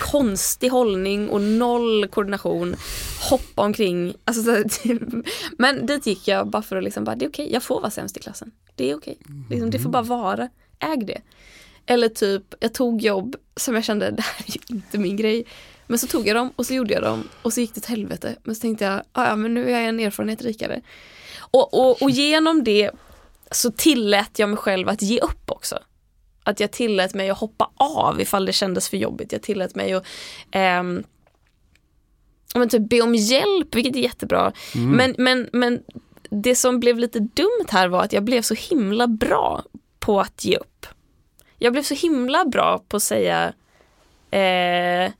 [0.00, 2.76] konstig hållning och noll koordination
[3.30, 4.14] hoppa omkring.
[4.24, 4.98] Alltså, så,
[5.58, 7.90] men dit gick jag bara för att liksom bara, det är okej, jag får vara
[7.90, 8.50] sämst i klassen.
[8.74, 9.18] Det är okej.
[9.50, 10.48] Liksom, det får bara vara.
[10.78, 11.20] Äg det.
[11.86, 15.44] Eller typ, jag tog jobb som jag kände, det här är inte min grej.
[15.86, 17.90] Men så tog jag dem och så gjorde jag dem och så gick det till
[17.90, 18.36] helvete.
[18.42, 20.80] Men så tänkte jag, ja men nu är jag en erfarenhet rikare.
[21.38, 22.90] Och, och, och genom det
[23.50, 25.78] så tillät jag mig själv att ge upp också.
[26.48, 29.32] Att jag tillät mig att hoppa av ifall det kändes för jobbigt.
[29.32, 30.04] Jag tillät mig att
[32.52, 34.52] ja, men typ be om hjälp, vilket är jättebra.
[34.74, 35.82] Men, men, men
[36.30, 39.62] det som blev lite dumt här var att jag blev så himla bra
[39.98, 40.86] på att ge upp.
[41.58, 43.52] Jag blev så himla bra på att säga
[44.30, 45.12] eh,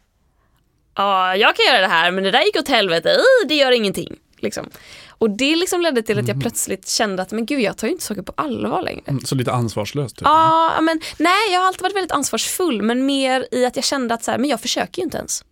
[0.95, 3.17] Ja, jag kan göra det här men det där gick åt helvete,
[3.49, 4.17] det gör ingenting.
[4.39, 4.71] Liksom.
[5.19, 7.93] Och det liksom ledde till att jag plötsligt kände att men gud jag tar ju
[7.93, 9.03] inte saker på allvar längre.
[9.07, 10.17] Mm, Så lite ansvarslöst.
[10.17, 10.23] Typ.
[10.25, 14.15] Ja, men nej jag har alltid varit väldigt ansvarsfull men mer i att jag kände
[14.15, 15.45] att så här, men jag försöker ju inte ens.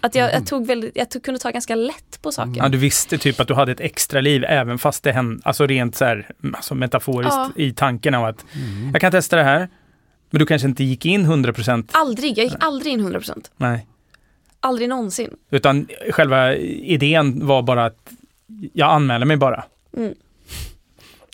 [0.00, 2.52] Att jag, jag, tog väldigt, jag tog, kunde ta ganska lätt på saker.
[2.56, 5.66] Ja, du visste typ att du hade ett extra liv även fast det hände, alltså
[5.66, 7.50] rent så här, alltså metaforiskt Ja.
[7.56, 8.44] i tanken av att
[8.92, 9.68] jag kan testa det här,
[10.30, 11.88] men du kanske inte gick in 100%.
[11.92, 13.44] Aldrig, jag gick aldrig in 100%.
[13.56, 13.86] Nej.
[14.60, 15.30] Aldrig någonsin.
[15.50, 18.10] Utan själva idén var bara att
[18.72, 19.64] jag anmäler mig bara.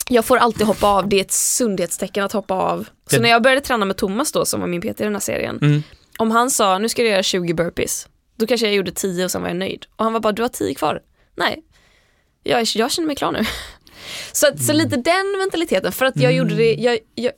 [0.08, 2.88] Jag får alltid hoppa av, det är ett sundhetstecken att hoppa av.
[3.10, 5.20] Så när jag började träna med Thomas då, som var min PT i den här
[5.20, 5.82] serien, Mm.
[6.18, 9.30] om han sa nu ska du göra 20 burpees, då kanske jag gjorde 10 och
[9.30, 9.86] sen var jag nöjd.
[9.96, 11.00] Och han var bara, du har 10 kvar.
[11.36, 11.62] Nej,
[12.42, 13.44] jag, jag känner mig klar nu.
[14.32, 17.32] Så, att- så lite den mentaliteten, för att jag gjorde det, jag, jag,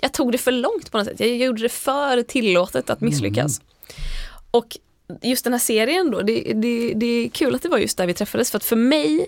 [0.00, 1.20] jag tog det för långt på något sätt.
[1.20, 3.60] Jag gjorde det för tillåtet att misslyckas.
[4.50, 4.76] Och
[5.22, 8.06] just den här serien då, det, det, det är kul att det var just där
[8.06, 9.26] vi träffades, för att för mig,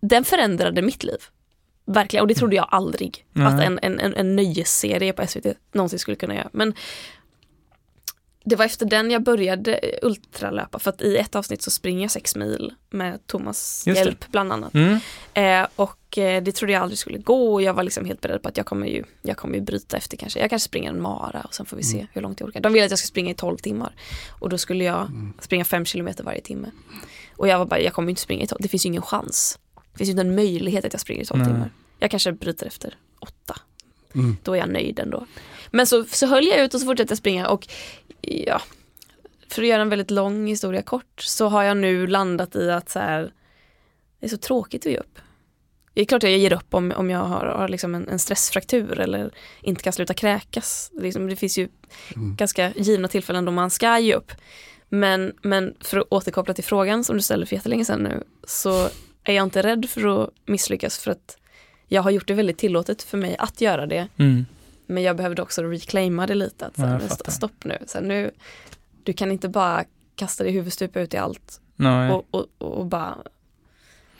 [0.00, 1.18] den förändrade mitt liv.
[1.86, 3.46] Verkligen, och det trodde jag aldrig Nej.
[3.46, 6.48] att en, en, en, en nöjesserie på SVT någonsin skulle kunna göra.
[6.52, 6.74] Men
[8.44, 12.10] det var efter den jag började ultralöpa, för att i ett avsnitt så springer jag
[12.10, 14.74] sex mil med Thomas hjälp bland annat.
[14.74, 14.98] Mm.
[15.34, 18.42] Eh, och eh, det trodde jag aldrig skulle gå och jag var liksom helt beredd
[18.42, 20.40] på att jag kommer ju, jag kommer ju bryta efter kanske.
[20.40, 22.60] Jag kanske springer en mara och sen får vi se hur långt jag orkar.
[22.60, 23.94] De vill att jag ska springa i 12 timmar
[24.40, 26.70] och då skulle jag springa 5 kilometer varje timme.
[27.36, 29.58] Och jag var bara, jag kommer inte springa i 12, det finns ju ingen chans.
[29.92, 31.48] Det finns ju inte en möjlighet att jag springer i 12 Nej.
[31.48, 31.70] timmar.
[31.98, 33.32] Jag kanske bryter efter 8.
[34.14, 34.36] Mm.
[34.42, 35.26] Då är jag nöjd ändå.
[35.74, 37.68] Men så, så höll jag ut och så fortsatte jag springa och
[38.20, 38.62] ja,
[39.48, 42.88] för att göra en väldigt lång historia kort så har jag nu landat i att
[42.88, 43.32] så här,
[44.20, 45.18] det är så tråkigt att ge upp.
[45.94, 48.18] Det är klart att jag ger upp om, om jag har, har liksom en, en
[48.18, 49.30] stressfraktur eller
[49.62, 50.90] inte kan sluta kräkas.
[51.00, 51.68] Liksom, det finns ju
[52.14, 54.32] ganska givna tillfällen då man ska ge upp.
[54.88, 58.88] Men, men för att återkoppla till frågan som du ställde för jättelänge sedan nu så
[59.24, 61.36] är jag inte rädd för att misslyckas för att
[61.88, 64.08] jag har gjort det väldigt tillåtet för mig att göra det.
[64.16, 64.46] Mm.
[64.86, 66.66] Men jag behövde också reclaima det lite.
[66.66, 67.78] Att så Ja, här, stopp nu.
[67.86, 68.30] Så här, nu.
[69.02, 69.84] Du kan inte bara
[70.16, 72.10] kasta dig huvudstupa ut i allt Nej.
[72.12, 73.14] och, och, och bara,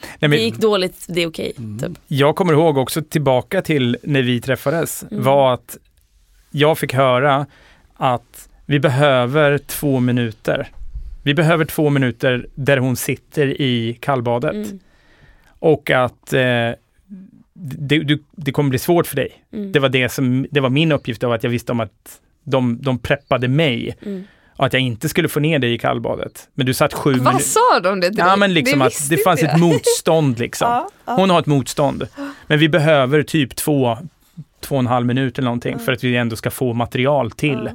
[0.00, 1.52] Nej, det men gick dåligt, det är okej.
[1.58, 1.78] Mm.
[1.78, 1.98] typ.
[2.06, 5.24] jag kommer ihåg också tillbaka till när vi träffades, Mm.
[5.24, 5.76] var att
[6.50, 7.46] jag fick höra
[7.94, 10.68] att vi behöver två minuter.
[11.22, 14.54] Vi behöver två minuter där hon sitter i kallbadet.
[14.54, 14.78] Mm.
[15.58, 16.70] Och att eh,
[17.54, 19.44] det, du, det kommer bli svårt för dig.
[19.52, 19.72] Mm.
[19.72, 22.78] Det var det som, det var min uppgift av att jag visste om att de,
[22.82, 24.24] de preppade mig Mm.
[24.56, 26.48] och att jag inte skulle få ner dig i kallbadet.
[26.54, 27.32] Men du satt sju minuter.
[27.32, 28.36] Vad sa de det till Ja dig?
[28.38, 29.68] men liksom Det att det fanns inte ett jag.
[29.68, 30.68] motstånd liksom.
[30.70, 31.14] Ja, ja.
[31.14, 32.06] Hon har ett motstånd.
[32.46, 33.98] Men vi behöver typ två,
[34.60, 37.70] två och en halv minut eller någonting för att vi ändå ska få material till.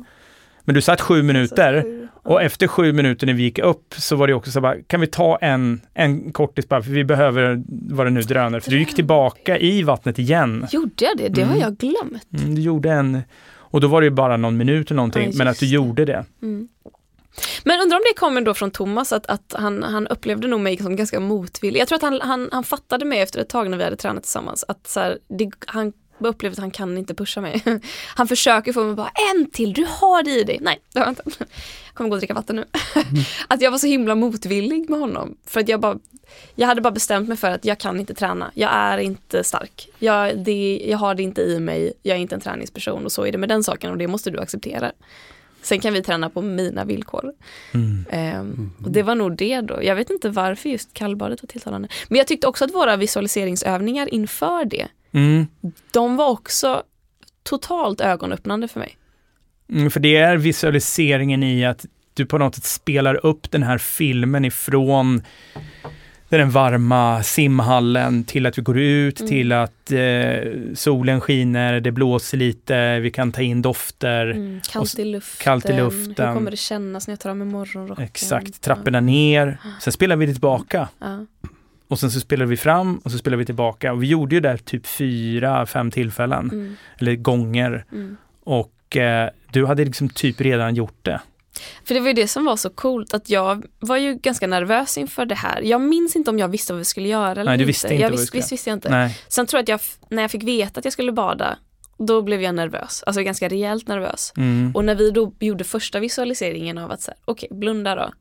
[0.65, 1.83] Men du satt sju minuter
[2.29, 5.01] och efter sju minuter när vi gick upp så var det också så bara, kan
[5.01, 8.79] vi ta en, en kortis bara, för vi behöver, vad det nu drönare, för du
[8.79, 10.67] gick tillbaka i vattnet igen.
[10.71, 11.27] Gjorde jag det?
[11.29, 11.61] Det har Mm.
[11.61, 12.23] jag glömt.
[12.41, 13.21] Mm, du gjorde en,
[13.71, 16.05] Och då var det ju bara någon minut eller någonting, Ja, men att du gjorde
[16.05, 16.25] det.
[16.41, 16.67] Mm.
[17.63, 20.77] Men undrar om det kommer då från Thomas, att, att han, han upplevde nog mig
[20.77, 21.79] som ganska motvillig.
[21.79, 24.23] Jag tror att han, han, han fattade mig efter ett tag när vi hade tränat
[24.23, 25.93] tillsammans, att så här, det, han
[26.27, 27.63] upplevde att han kan inte pusha mig.
[28.15, 30.57] Han försöker få mig bara, en till, du har det i dig.
[30.61, 31.23] Nej, det har jag inte.
[31.39, 32.65] Jag kommer gå och dricka vatten nu.
[33.47, 35.37] Att jag var så himla motvillig med honom.
[35.45, 35.99] För att jag bara,
[36.55, 38.51] jag hade bara bestämt mig för att jag kan inte träna.
[38.53, 39.89] Jag är inte stark.
[39.99, 41.93] Jag, det, jag har det inte i mig.
[42.03, 44.31] Jag är inte en träningsperson och så är det med den saken och det måste
[44.31, 44.91] du acceptera.
[45.61, 47.33] Sen kan vi träna på mina villkor.
[47.73, 48.05] Mm.
[48.09, 49.83] Ehm, och det var nog det då.
[49.83, 51.87] Jag vet inte varför just kallbadet var tilltalande.
[52.07, 55.47] Men jag tyckte också att våra visualiseringsövningar inför det, Mm.
[55.91, 56.83] de var också
[57.43, 58.97] totalt ögonöppnande för mig.
[59.71, 63.77] Mm, för det är visualiseringen i att du på något sätt spelar upp den här
[63.77, 65.21] filmen ifrån
[66.29, 69.29] den varma simhallen till att vi går ut, Mm.
[69.29, 74.27] till att eh, solen skiner, det blåser lite, vi kan ta in dofter.
[74.29, 75.43] Mm, kallt i luften.
[75.43, 76.27] kallt i luften.
[76.27, 78.03] Hur kommer det kännas när jag tar av mig morgonrocken?
[78.05, 79.57] Exakt, trapporna ner.
[79.81, 80.87] Sen spelar vi tillbaka.
[80.99, 81.25] Ja.
[81.89, 83.93] Och sen så spelar vi fram och så spelar vi tillbaka.
[83.93, 86.49] Och vi gjorde ju det typ fyra, fem tillfällen.
[86.51, 87.85] Mm, Eller gånger.
[87.91, 88.17] mm.
[88.43, 91.21] Och eh, du hade liksom typ redan gjort det.
[91.83, 94.97] För det var ju det som var så coolt att jag var ju ganska nervös
[94.97, 95.61] inför det här.
[95.61, 97.67] Jag minns inte om jag visste vad vi skulle göra eller Nej, du inte.
[97.67, 98.89] visste inte jag vad vi visst, visst visste jag inte.
[98.89, 99.17] Nej.
[99.27, 101.57] Sen tror jag att jag, när jag fick veta att jag skulle bada,
[101.97, 103.03] då blev jag nervös.
[103.05, 104.33] Alltså ganska rejält nervös.
[104.37, 104.71] Mm.
[104.75, 108.11] Och när vi då gjorde första visualiseringen av att så här, okej, blunda då.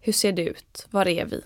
[0.00, 0.86] Hur ser det ut?
[0.90, 1.40] Var är vi?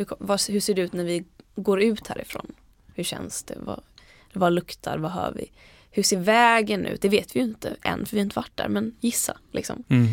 [0.00, 1.24] Hur, vad, hur ser det ut när vi
[1.56, 2.52] går ut härifrån?
[2.94, 3.54] Hur känns det?
[3.60, 3.80] Vad,
[4.32, 4.98] vad luktar?
[4.98, 5.50] Vad hör vi?
[5.90, 7.02] Hur ser vägen ut?
[7.02, 9.84] Det vet vi ju inte än, för vi har inte varit där, men gissa liksom.
[9.88, 10.08] Mm.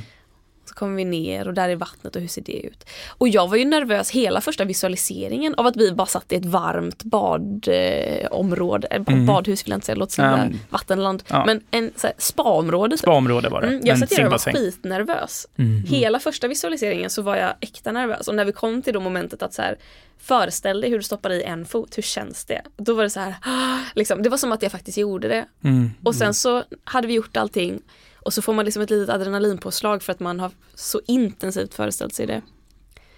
[0.68, 2.86] Så kommer vi ner och där är vattnet och hur ser det ut?
[3.10, 6.46] Och jag var ju nervös hela första visualiseringen av att vi bara satt i ett
[6.46, 9.26] varmt badområde, eh, Mm.
[9.26, 11.24] badhus vill jag inte säga, Ja, där men- vattenland.
[11.28, 11.46] Ja.
[11.46, 12.96] Men en så här, spa-område.
[12.96, 13.00] typ.
[13.00, 13.68] Spa-område var det.
[13.68, 15.48] Mm, jag satt där och var skitnervös.
[15.58, 15.84] Mm.
[15.84, 19.42] Hela första visualiseringen så var jag äkta nervös och när vi kom till då momentet
[19.44, 19.78] att så här,
[20.20, 22.62] föreställ dig hur du stoppar i en fot, hur känns det?
[22.78, 23.36] Då var det så här,
[23.96, 25.46] liksom, det var som att jag faktiskt gjorde det.
[25.64, 25.92] Mm.
[26.04, 27.80] Och sen så hade vi gjort allting
[28.28, 32.14] och så får man liksom ett litet adrenalinpåslag för att man har så intensivt föreställt
[32.14, 32.42] sig det.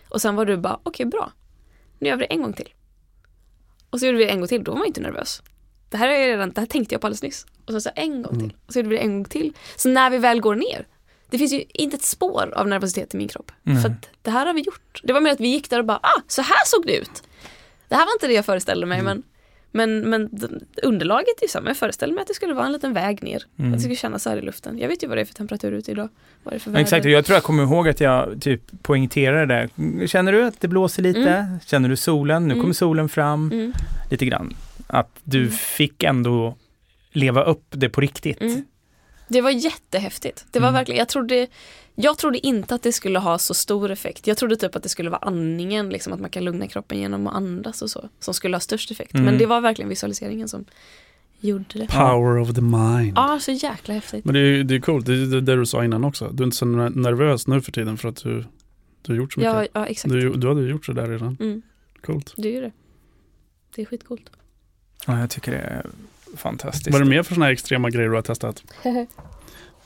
[0.09, 1.31] Och sen var du bara, okej bra,
[1.99, 2.69] nu gör vi det en gång till.
[3.89, 5.41] Och så gjorde vi det en gång till, då var man inte nervös.
[5.89, 7.45] Det här, är redan, det här tänkte jag på alldeles nyss.
[7.65, 9.53] Och så, så en gång till, och så gjorde vi det en gång till.
[9.75, 10.87] Så när vi väl går ner,
[11.29, 13.51] det finns ju inte ett spår av nervositet i min kropp.
[13.65, 13.81] Mm.
[13.81, 15.01] För att det här har vi gjort.
[15.03, 17.23] Det var mer att vi gick där och bara, ah, så här såg det ut.
[17.87, 19.23] Det här var inte det jag föreställde mig, men
[19.71, 20.29] men, men
[20.83, 21.69] underlaget är samma.
[21.69, 23.43] Jag föreställer mig att det skulle vara en liten väg ner.
[23.59, 23.71] Mm.
[23.71, 24.77] Att det skulle kännas här i luften.
[24.79, 26.09] Jag vet ju vad det är för temperatur ute idag.
[26.43, 27.09] Vad det för Exakt, väder.
[27.15, 30.07] jag tror jag kommer ihåg att jag typ poängterade det.
[30.07, 31.57] Känner du att det blåser lite?
[31.65, 32.47] Känner du solen?
[32.47, 32.61] Nu Mm.
[32.63, 33.73] kommer solen fram Mm,
[34.11, 34.53] lite grann.
[34.87, 35.51] Att du Mm.
[35.51, 36.55] fick ändå
[37.11, 38.41] leva upp det på riktigt.
[39.29, 40.45] Det var jättehäftigt.
[40.51, 40.77] Det var Mm.
[40.79, 41.47] verkligen, jag trodde,
[41.95, 44.27] jag trodde inte att det skulle ha så stor effekt.
[44.27, 47.27] Jag trodde typ att det skulle vara andningen, liksom att man kan lugna kroppen genom
[47.27, 49.13] att andas och så, som skulle ha störst effekt.
[49.13, 49.25] Mm.
[49.25, 50.65] Men det var verkligen visualiseringen som
[51.39, 51.87] gjorde det.
[51.87, 53.13] Power of the mind.
[53.17, 54.25] Ja, så jäkla häftigt.
[54.25, 56.29] Men det är det är coolt, det är det, du sa innan också.
[56.33, 58.43] Du är inte så ner- nervös nu för tiden för att du,
[59.01, 59.53] du har gjort så mycket.
[59.53, 60.11] Ja, ja exakt.
[60.13, 61.37] du, du hade gjort så där redan.
[61.39, 61.61] Mm,
[62.01, 62.33] Coolt.
[62.37, 62.71] det är ju det.
[63.75, 64.29] Det är skitcoolt.
[65.07, 65.85] Ja, jag tycker det är
[66.37, 66.91] fantastiskt.
[66.91, 68.63] Vad är det mer för sådana här extrema grejer du har testat?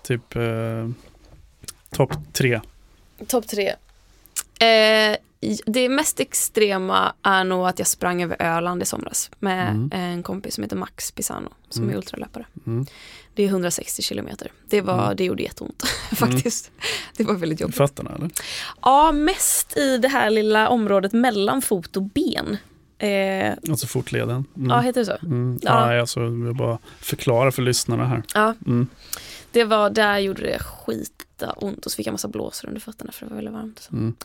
[0.04, 0.90] Typ eh,
[1.92, 2.62] topp tre.
[3.28, 3.68] Topp tre.
[4.60, 5.18] Eh,
[5.66, 9.90] det mest extrema är nog att jag sprang över Öland i somras med Mm.
[9.94, 11.94] en kompis som heter Max Pisano som Mm.
[11.94, 12.46] är ultralöpare.
[12.68, 12.86] Mm.
[13.36, 14.52] Det är 160 kilometer.
[14.70, 15.16] Det, var, Mm.
[15.16, 15.84] det gjorde jätteont
[16.16, 16.72] faktiskt.
[17.18, 17.78] Det var väldigt jobbigt.
[17.78, 18.30] Fötterna eller?
[18.82, 22.58] Ja, mest i det här lilla området mellan fot och ben.
[23.08, 24.46] Eh, Alltså fotleden.
[24.58, 24.70] Mm.
[24.70, 25.26] Ja, heter det så?
[25.26, 25.60] Mm.
[25.62, 25.86] Ja.
[25.86, 28.24] Nej, alltså, jag bara förklara för lyssnarna här.
[28.34, 28.88] Ja, Mm.
[29.52, 33.12] det var, där gjorde det skita ont och så fick jag massa blåsor under fötterna
[33.12, 33.90] för det var väldigt varmt.
[33.92, 34.16] Mm.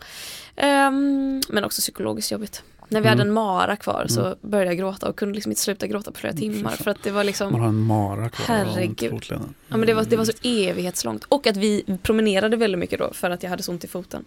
[0.57, 2.62] Ehm, men också psykologiskt jobbigt.
[2.91, 3.19] När vi Mm.
[3.19, 6.19] hade en mara kvar så började jag gråta och kunde liksom inte sluta gråta på
[6.19, 9.25] flera Mm, timmar för att det var liksom Man har en mara kvar Herregud.
[9.69, 11.25] Ja men det var, det var så evighetslångt.
[11.25, 14.25] Och att vi promenerade väldigt mycket då för att jag hade så ont i foten.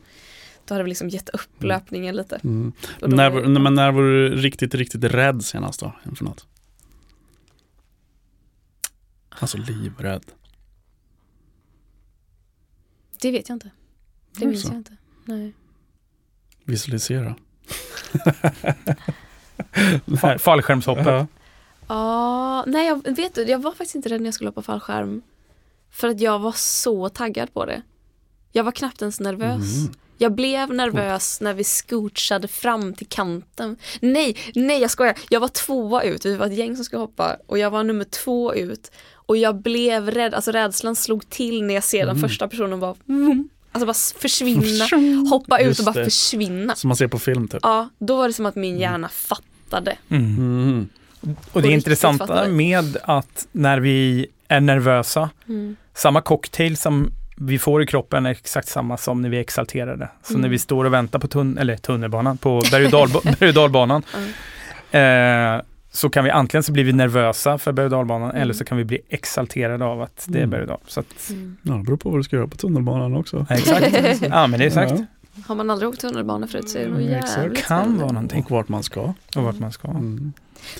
[0.65, 2.35] Då hade vi liksom gett upp löpningen lite.
[2.43, 2.73] Mm.
[3.01, 5.93] När, var det- men när var du riktigt, riktigt rädd senast då?
[6.05, 6.47] Inför något?
[9.29, 10.23] Alltså livrädd.
[13.21, 13.69] Det vet jag inte.
[14.37, 14.95] Det minns jag inte.
[15.25, 15.53] Nej.
[16.63, 17.35] Visualisera.
[20.05, 21.05] Fa- Fallskärmshoppet.
[21.07, 21.27] Ja.
[21.87, 25.21] Ja, nej jag vet du, jag var faktiskt inte rädd när jag skulle hoppa fallskärm.
[25.89, 27.81] För att jag var så taggad på det.
[28.51, 29.77] Jag var knappt ens nervös.
[29.77, 29.93] Mm.
[30.21, 33.75] Jag blev nervös när vi scoochade fram till kanten.
[33.99, 35.15] Nej, nej jag skojar.
[35.29, 36.25] Jag var tvåa ut.
[36.25, 38.91] Vi var ett gäng som skulle hoppa och jag var nummer två ut.
[39.13, 42.29] Och jag blev rädd, alltså rädslan slog till när jag ser den Mm.
[42.29, 44.85] första personen bara vroom, Alltså bara försvinna,
[45.29, 46.03] hoppa ut Just och bara det.
[46.05, 46.75] försvinna.
[46.75, 47.59] Som man ser på film typ.
[47.63, 49.97] Ja, då var det som att min hjärna fattade.
[50.09, 50.25] Mm.
[50.37, 50.89] Mm.
[51.23, 52.51] Och det riktigt intressanta fattar du.
[52.51, 55.75] med att när vi är nervösa, Mm.
[55.95, 57.11] samma cocktail som
[57.41, 60.09] vi får i kroppen exakt samma som när vi är exalterade.
[60.23, 60.41] Så Mm.
[60.41, 63.55] när vi står och väntar på tun eller tunnelbanan, på berg och, dalba- berg och
[63.55, 64.03] dalbanan,
[64.91, 65.61] eh,
[65.91, 68.41] så kan vi antingen så blir vi nervösa för berg och dalbanan Mm.
[68.41, 70.49] eller så kan vi bli exalterade av att det är Mm.
[70.49, 70.79] berg och dal.
[70.87, 71.57] Så att, Mm.
[71.61, 73.45] Ja, det beror på vad du ska göra på tunnelbanan också.
[73.49, 73.81] exakt.
[74.29, 74.91] Ja, men det är exakt.
[74.99, 75.05] Ja,
[75.47, 77.37] Har man aldrig åkt tunnelbana förut så är det nog Mm, exakt.
[77.37, 78.03] jävligt Kan spännande.
[78.03, 78.43] vara någonting.
[78.43, 79.01] Och vart man ska.
[79.35, 79.87] Och vart man ska.
[79.87, 80.33] Mm.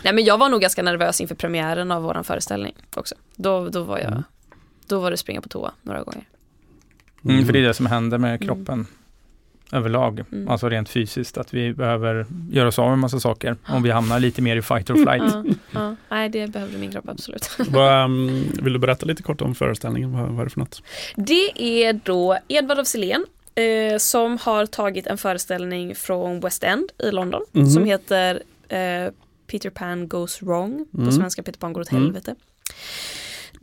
[0.04, 3.16] Nej men jag var nog ganska nervös inför premiären av våran föreställning också.
[3.36, 4.24] Då, då var jag, Mm.
[4.88, 6.24] då var det springa på toa några gånger.
[7.26, 8.88] Mm, för det är det som händer med kroppen
[9.72, 10.24] överlag.
[10.32, 10.50] Mm.
[10.50, 13.90] Alltså rent fysiskt, att vi behöver göra oss av med en massa saker om vi
[13.92, 15.34] hamnar lite mer i fight or flight.
[15.34, 15.96] Ja, ja.
[16.10, 17.50] Nej det behövde min kropp absolut.
[17.70, 20.12] Vad, um, vill du berätta lite kort om föreställningen?
[20.12, 20.82] Vad, vad är det för något?
[21.16, 21.52] Det
[21.86, 27.12] är då Edvard af Sillén eh, som har tagit en föreställning från West End i
[27.12, 27.70] London Mhm.
[27.70, 29.12] som heter eh,
[29.48, 30.86] Peter Pan Goes Wrong.
[30.92, 31.12] På Mm.
[31.12, 32.04] svenska Peter Pan går åt Mm.
[32.04, 32.36] helvete.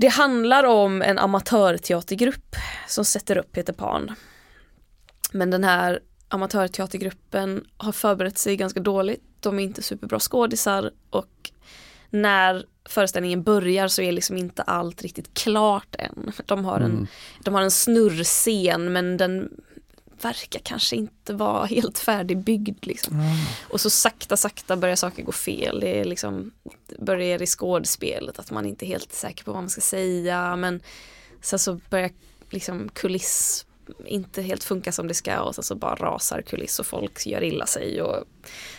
[0.00, 2.56] Det handlar om en amatörteatergrupp
[2.88, 4.14] som sätter upp Peter Pan.
[5.32, 9.22] Men den här amatörteatergruppen har förberett sig ganska dåligt.
[9.40, 11.50] De är inte superbra skådisar och
[12.10, 16.32] när föreställningen börjar så är liksom inte allt riktigt klart än.
[16.46, 17.06] De har en Mm.
[17.44, 19.50] de har en snurrscen men den
[20.24, 22.86] verkar kanske inte vara helt färdigbyggd.
[22.86, 23.22] Liksom.
[23.62, 25.80] Och så sakta, sakta börjar saker gå fel.
[25.80, 26.50] Det liksom,
[26.98, 30.56] börjar i skådespelet att man inte är helt säker på vad man ska säga.
[30.56, 30.80] Men
[31.40, 32.10] sen så börjar
[32.50, 33.64] liksom kuliss
[34.06, 37.42] inte helt funka som det ska och sen så bara rasar kuliss och folk gör
[37.42, 38.02] illa sig.
[38.02, 38.24] Och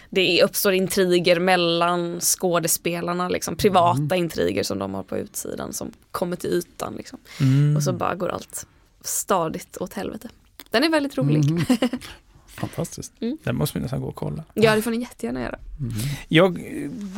[0.10, 6.36] det uppstår intriger mellan skådespelarna, liksom, privata intriger som de har på utsidan som kommer
[6.36, 6.96] till ytan.
[6.98, 7.20] Liksom.
[7.40, 7.76] Mm.
[7.76, 8.68] Och så bara går allt
[9.02, 10.30] stadigt åt helvete.
[10.72, 11.52] Den är väldigt rolig.
[11.52, 11.66] Mhm.
[12.48, 13.14] Fantastiskt.
[13.44, 14.44] Den måste vi nästan gå och kolla.
[14.54, 15.60] Ja, det får ni jättegärna göra.
[15.80, 15.94] Mm.
[16.28, 16.60] Jag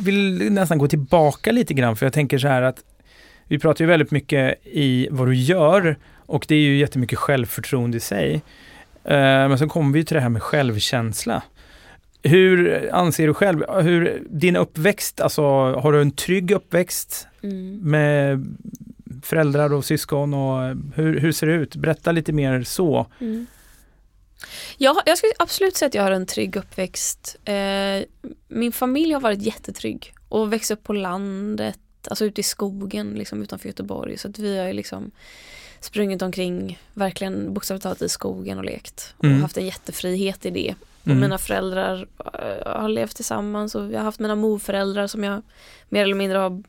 [0.02, 2.84] vill nästan gå tillbaka lite grann för jag tänker så här att
[3.48, 7.96] vi pratar ju väldigt mycket i vad du gör och det är ju jättemycket självförtroende
[7.96, 8.34] i sig.
[9.04, 9.12] Eh,
[9.48, 11.42] Men så kommer vi till det här med självkänsla.
[12.22, 15.42] Hur anser du själv, hur din uppväxt, alltså
[15.74, 17.78] har du en trygg uppväxt Mm.
[17.90, 18.46] med
[19.22, 21.76] föräldrar och syskon och hur, hur ser det ut?
[21.76, 23.06] Berätta lite mer så.
[23.20, 23.46] Mm.
[24.78, 27.36] Ja, jag skulle absolut säga att jag har en trygg uppväxt.
[27.44, 28.04] Eh,
[28.48, 33.42] min familj har varit jättetrygg och växt upp på landet, alltså ute i skogen liksom
[33.42, 34.18] utanför Göteborg.
[34.18, 35.10] Så att vi har liksom
[35.80, 39.14] sprungit omkring, verkligen bokstavligt talat i skogen och lekt.
[39.18, 39.42] Och Mm.
[39.42, 40.74] haft en jättefrihet i det.
[41.02, 41.20] Och Mm.
[41.20, 45.42] mina föräldrar eh, har levt tillsammans och jag har haft mina morföräldrar som jag
[45.88, 46.62] mer eller mindre har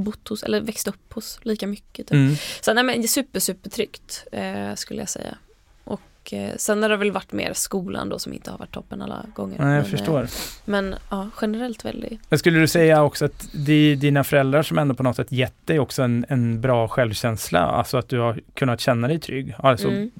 [0.00, 2.06] bott hos eller växt upp hos lika mycket.
[2.06, 2.12] Typ.
[2.14, 2.34] Mm.
[2.60, 5.36] Så nej men super super tryggt eh, skulle jag säga.
[5.84, 9.02] Och eh, sen har det väl varit mer skolan då som inte har varit toppen
[9.02, 9.56] alla gånger.
[9.58, 10.22] Ja, jag men, förstår.
[10.22, 10.28] Eh,
[10.64, 12.20] men ja, generellt väldigt.
[12.28, 15.32] Men skulle du säga också att det är dina föräldrar som ändå på något sätt
[15.32, 19.54] gett dig också en, en bra självkänsla, alltså att du har kunnat känna dig trygg?
[19.58, 20.10] Alltså Mm.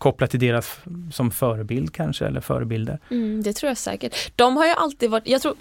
[0.00, 0.78] Kopplat till deras
[1.12, 2.98] som förebild kanske, eller förebilder?
[3.10, 4.32] Mm, det tror jag säkert.
[4.36, 5.54] De har ju alltid varit, jag tror,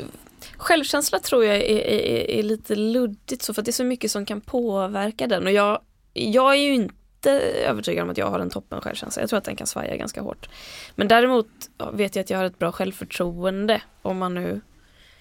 [0.57, 4.11] självkänsla tror jag är, är, är lite luddigt så för att det är så mycket
[4.11, 5.79] som kan påverka den och jag,
[6.13, 7.31] jag är ju inte
[7.65, 9.21] övertygad om att jag har en toppen självkänsla.
[9.21, 10.49] Jag tror att den kan svaja ganska hårt.
[10.95, 11.47] Men däremot
[11.93, 14.61] vet jag att jag har ett bra självförtroende om man nu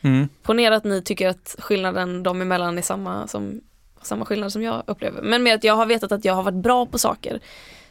[0.01, 0.29] Mm.
[0.43, 3.61] Ponera att ni tycker att skillnaden dem emellan är samma, som,
[4.03, 5.23] samma skillnad som jag upplever.
[5.23, 7.41] Men med att jag har vetat att jag har varit bra på saker.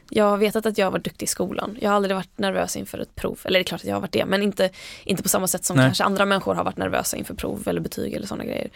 [0.09, 1.77] Jag har vetat att jag varit duktig i skolan.
[1.81, 3.39] Jag har aldrig varit nervös inför ett prov.
[3.43, 4.69] Eller det är klart att jag har varit det, men inte,
[5.03, 5.85] inte på samma sätt som Nej.
[5.85, 8.69] kanske andra människor har varit nervösa inför prov eller betyg eller sådana grejer.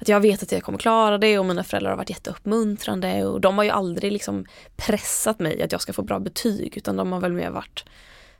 [0.00, 3.40] Att jag vet att jag kommer klara det och mina föräldrar har varit jätteuppmuntrande och
[3.40, 7.12] de har ju aldrig liksom pressat mig att jag ska få bra betyg utan de
[7.12, 7.84] har väl mer varit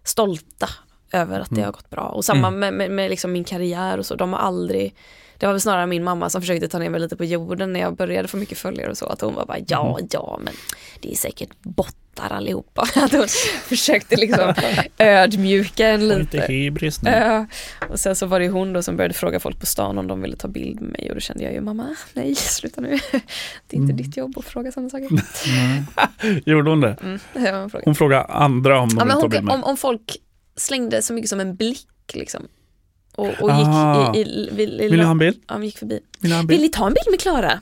[0.05, 0.69] stolta
[1.13, 1.65] över att det Mm.
[1.65, 2.03] har gått bra.
[2.09, 2.61] Och samma Mm.
[2.61, 4.15] med, med, med liksom min karriär och så.
[4.15, 4.95] De har aldrig
[5.39, 7.81] det var väl snarare min mamma som försökte ta ner mig lite på jorden när
[7.81, 9.07] jag började få mycket följare och så.
[9.07, 10.55] Att hon var bara ja, ja, men
[11.01, 12.83] det är säkert bottar allihopa.
[12.95, 13.29] Att hon
[13.63, 14.55] försökte liksom
[14.99, 16.53] ödmjuka en inte lite.
[16.53, 17.47] hybris nu.
[17.91, 20.23] Och sen så var det hon då som började fråga folk på stan om de
[20.23, 22.89] ville ta bild med mig och då kände jag ju mamma, nej sluta nu.
[23.67, 23.97] Det är inte Mm.
[23.97, 25.09] ditt jobb att fråga sådana saker.
[26.51, 26.97] Gjorde hon det?
[27.03, 27.71] Mm, det.
[27.85, 29.55] Hon frågade andra om de Ja, vill men ta bild med.
[29.55, 30.17] om, om folk
[30.57, 32.49] slängde så mycket som en blick liksom.
[33.17, 34.13] Och, och Ah.
[34.15, 35.37] gick i, i, i, i, i Vill du ha en bild?
[35.49, 36.01] Ja, gick förbi.
[36.21, 36.63] Vill du ha en Vill bild?
[36.63, 37.61] ni ta en bild med Klara?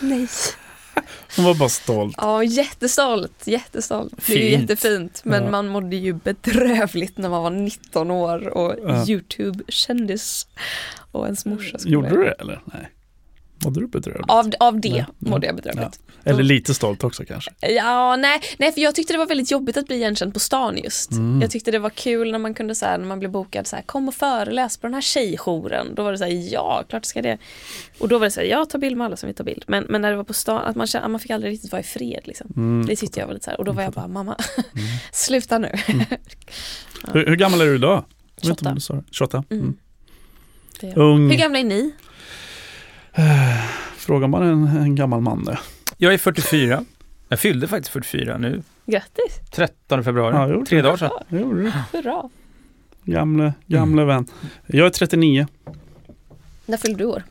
[0.00, 0.26] Nej.
[1.36, 2.14] Hon var bara stolt.
[2.18, 4.12] Ja, jättestolt, jättestolt.
[4.26, 4.70] Det är ju Fint.
[4.70, 5.20] jättefint.
[5.24, 5.50] Men Ja.
[5.50, 9.06] man mådde ju bedrövligt när man var 19 år och Ja.
[9.08, 10.46] YouTube-kändis.
[11.12, 12.60] Och ens morsa skulle Gjorde du det eller?
[12.64, 12.90] Nej.
[13.64, 14.30] Mådde du bedrövligt?
[14.30, 15.04] Av, av det Ja.
[15.18, 16.00] mådde jag bedrövligt.
[16.24, 17.50] Eller lite stolt också kanske?
[17.60, 20.78] Ja, nej, nej, för jag tyckte det var väldigt jobbigt att bli igenkänd på stan
[20.84, 21.10] just.
[21.12, 21.40] Mm.
[21.42, 23.76] Jag tyckte det var kul när man kunde så här, när man blev bokad så
[23.76, 25.94] här, kom och föreläs på den här tjejjouren.
[25.94, 27.38] Då var det så här, ja, klart ska det.
[27.98, 29.64] Och då var det så här, ja, ta bild med alla som vill ta bild.
[29.66, 31.80] Men, men när det var på stan, att man, kände, man fick aldrig riktigt vara
[31.80, 32.52] i fred liksom.
[32.56, 32.86] Mm.
[32.86, 34.36] Det tyckte jag var lite så här, och då var jag bara, mamma,
[35.12, 35.70] sluta nu.
[37.12, 38.04] Hur, hur gammal är du idag?
[38.40, 38.68] Jag vet inte 28.
[38.68, 39.04] om du sa det.
[39.10, 39.44] 28?
[39.50, 39.62] Mm.
[39.62, 39.76] Mm.
[40.80, 40.96] Jag.
[40.98, 41.30] Ung.
[41.30, 41.92] Hur gamla är ni?
[43.96, 45.58] Frågar man en, en gammal man det?
[45.96, 46.84] Jag är 44.
[47.28, 48.62] Jag fyllde faktiskt 44 nu.
[48.86, 50.52] Grattis, 13 februari.
[50.52, 50.64] Ja.
[50.66, 51.10] Tre dagar sedan.
[51.28, 51.72] Det gjorde du.
[51.92, 52.30] hurra.
[53.04, 54.26] Gamle, gamle vän.
[54.66, 55.46] Jag är 39.
[56.66, 57.22] När fyllde du år?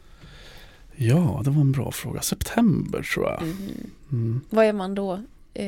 [0.95, 2.21] Ja, det var en bra fråga.
[2.21, 3.41] September tror jag.
[3.41, 3.57] Mm.
[4.11, 4.41] Mm.
[4.49, 5.19] Vad är man då?
[5.53, 5.63] Eh,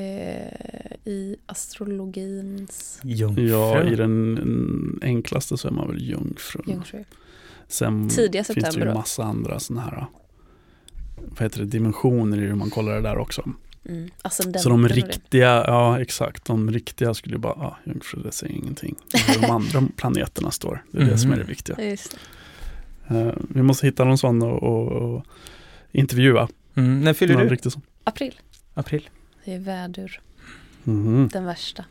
[1.06, 3.50] I astrologins Jungfru.
[3.50, 6.64] Ja, i den mm, enklaste så är man väl jungfrun.
[6.68, 7.04] jungfru.
[7.72, 8.98] Sen Tidiga finns det september ju då?
[9.00, 10.06] massa andra sådana här
[11.18, 13.50] vad heter det, dimensioner i hur man kollar det där också.
[13.90, 14.10] Mm.
[14.22, 18.56] Ascendenten Så de riktiga, ja exakt, de riktiga skulle ju bara, ja, jungfru det säger
[18.56, 18.96] ingenting.
[19.28, 21.50] Hur de andra planeterna står, det är det som är det Mhm.
[21.50, 21.76] viktiga.
[21.76, 22.14] Det.
[23.08, 25.26] Eh, vi måste hitta någon sån och, och, och
[25.92, 26.48] intervjua.
[26.76, 27.02] Mm.
[27.04, 27.70] När fyller Någon du?
[28.04, 28.40] April.
[28.74, 29.10] April.
[29.46, 30.20] Det är vädur,
[30.84, 31.86] Mhm, den värsta.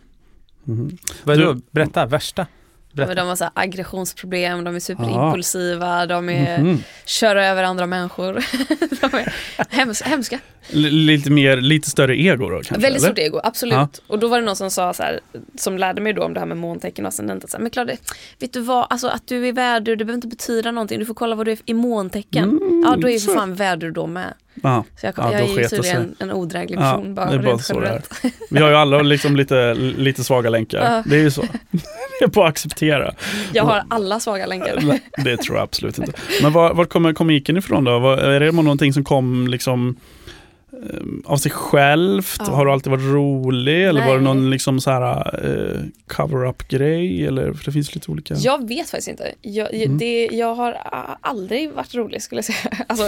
[0.64, 0.98] mhm.
[1.24, 1.60] Vad är Du- då?
[1.70, 2.46] Berätta, värsta.
[2.92, 3.14] Berätta.
[3.14, 6.82] De har så aggressionsproblem, de är superimpulsiva, de är Mhm.
[7.06, 8.32] kör över andra människor.
[9.00, 9.32] de är
[9.68, 10.38] hems hemska.
[10.72, 12.72] L- lite mer, lite större ego då kanske?
[12.74, 13.08] Väldigt eller?
[13.08, 13.74] stort ego, absolut.
[13.74, 13.88] Ja.
[14.06, 15.20] Och då var det någon som sa så här,
[15.58, 17.50] som lärde mig då om det här med måntecken och ascendent.
[17.50, 17.96] så här, Men Claudia,
[18.38, 20.98] vet du vad, alltså att du är vädur, det behöver inte betyda någonting.
[20.98, 22.44] Du får kolla vad du är i måntecken.
[22.44, 24.34] Mm, ja, då är ju för fan vädur då med.
[24.62, 27.14] Ja, Så jag, Ja, jag är ju tydligen en odräglig Ja, person.
[27.14, 28.02] bara, det är bara rent så det
[28.50, 30.94] vi har ju alla liksom lite, lite svaga länkar.
[30.94, 31.02] Ja.
[31.06, 31.42] Det är ju så.
[32.20, 33.14] Det är på att acceptera.
[33.52, 34.98] Jag har alla svaga länkar.
[35.24, 36.12] Det tror jag absolut inte.
[36.42, 37.98] Men var, var kommer komiken ifrån då?
[37.98, 39.96] Var, är det någonting som kom liksom
[41.24, 42.36] av sig självt?
[42.38, 42.44] Ja.
[42.52, 43.84] Har du alltid varit rolig?
[43.88, 44.34] Eller var det Nej.
[44.34, 47.26] någon liksom så här eh, cover-up grej?
[47.26, 48.34] Eller, för det finns lite olika.
[48.34, 49.32] Jag vet faktiskt inte.
[49.42, 49.98] Jag, Mm.
[49.98, 50.76] det, jag har
[51.20, 52.84] aldrig varit rolig skulle jag säga.
[52.88, 53.04] Alltså,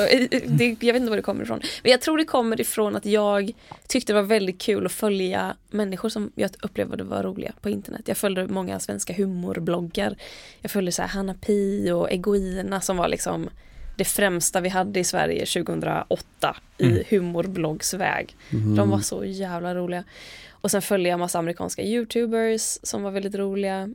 [0.47, 1.61] det, jag vet inte var det kommer ifrån.
[1.83, 3.53] Men jag tror det kommer ifrån att jag
[3.89, 8.03] tyckte det var väldigt kul att följa människor som jag upplevde var roliga på internet.
[8.05, 10.17] Jag följde många svenska humorbloggar.
[10.61, 13.49] Jag följde så här Hanna Pi och Egoina som var liksom
[13.97, 17.03] det främsta vi hade i Sverige 2008 i Mm.
[17.09, 18.37] humorbloggsväg.
[18.51, 18.77] Mhm.
[18.77, 20.05] De var så jävla roliga.
[20.51, 23.89] Och sen följde jag massa amerikanska youtubers som var väldigt roliga.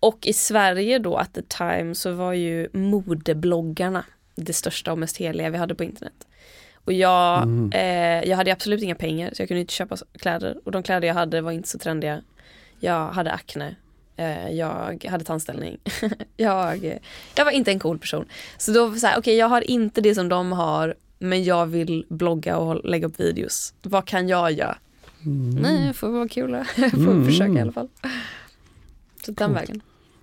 [0.00, 5.16] Och i Sverige då at the time så var ju modebloggarna det största och mest
[5.16, 6.26] heliga vi hade på internet.
[6.84, 7.70] Och jag, Mm.
[7.72, 10.58] eh, jag hade absolut inga pengar så jag kunde inte köpa kläder.
[10.64, 12.22] Och de kläder jag hade var inte så trendiga.
[12.80, 13.76] Jag hade akne.
[14.18, 15.78] Eh, jag hade tandställning.
[16.36, 16.98] jag,
[17.34, 18.24] jag var inte en cool person.
[18.58, 21.44] Så då var det så här, okej jag har inte det som de har men
[21.44, 23.74] jag vill blogga och lägga upp videos.
[23.82, 24.78] Vad kan jag göra?
[25.24, 25.50] Mm.
[25.50, 26.50] Nej, jag får vara kul.
[26.76, 27.24] Jag får Mm.
[27.26, 27.88] försöka i alla fall.
[29.24, 29.60] Så den Coolt.
[29.62, 29.80] vägen.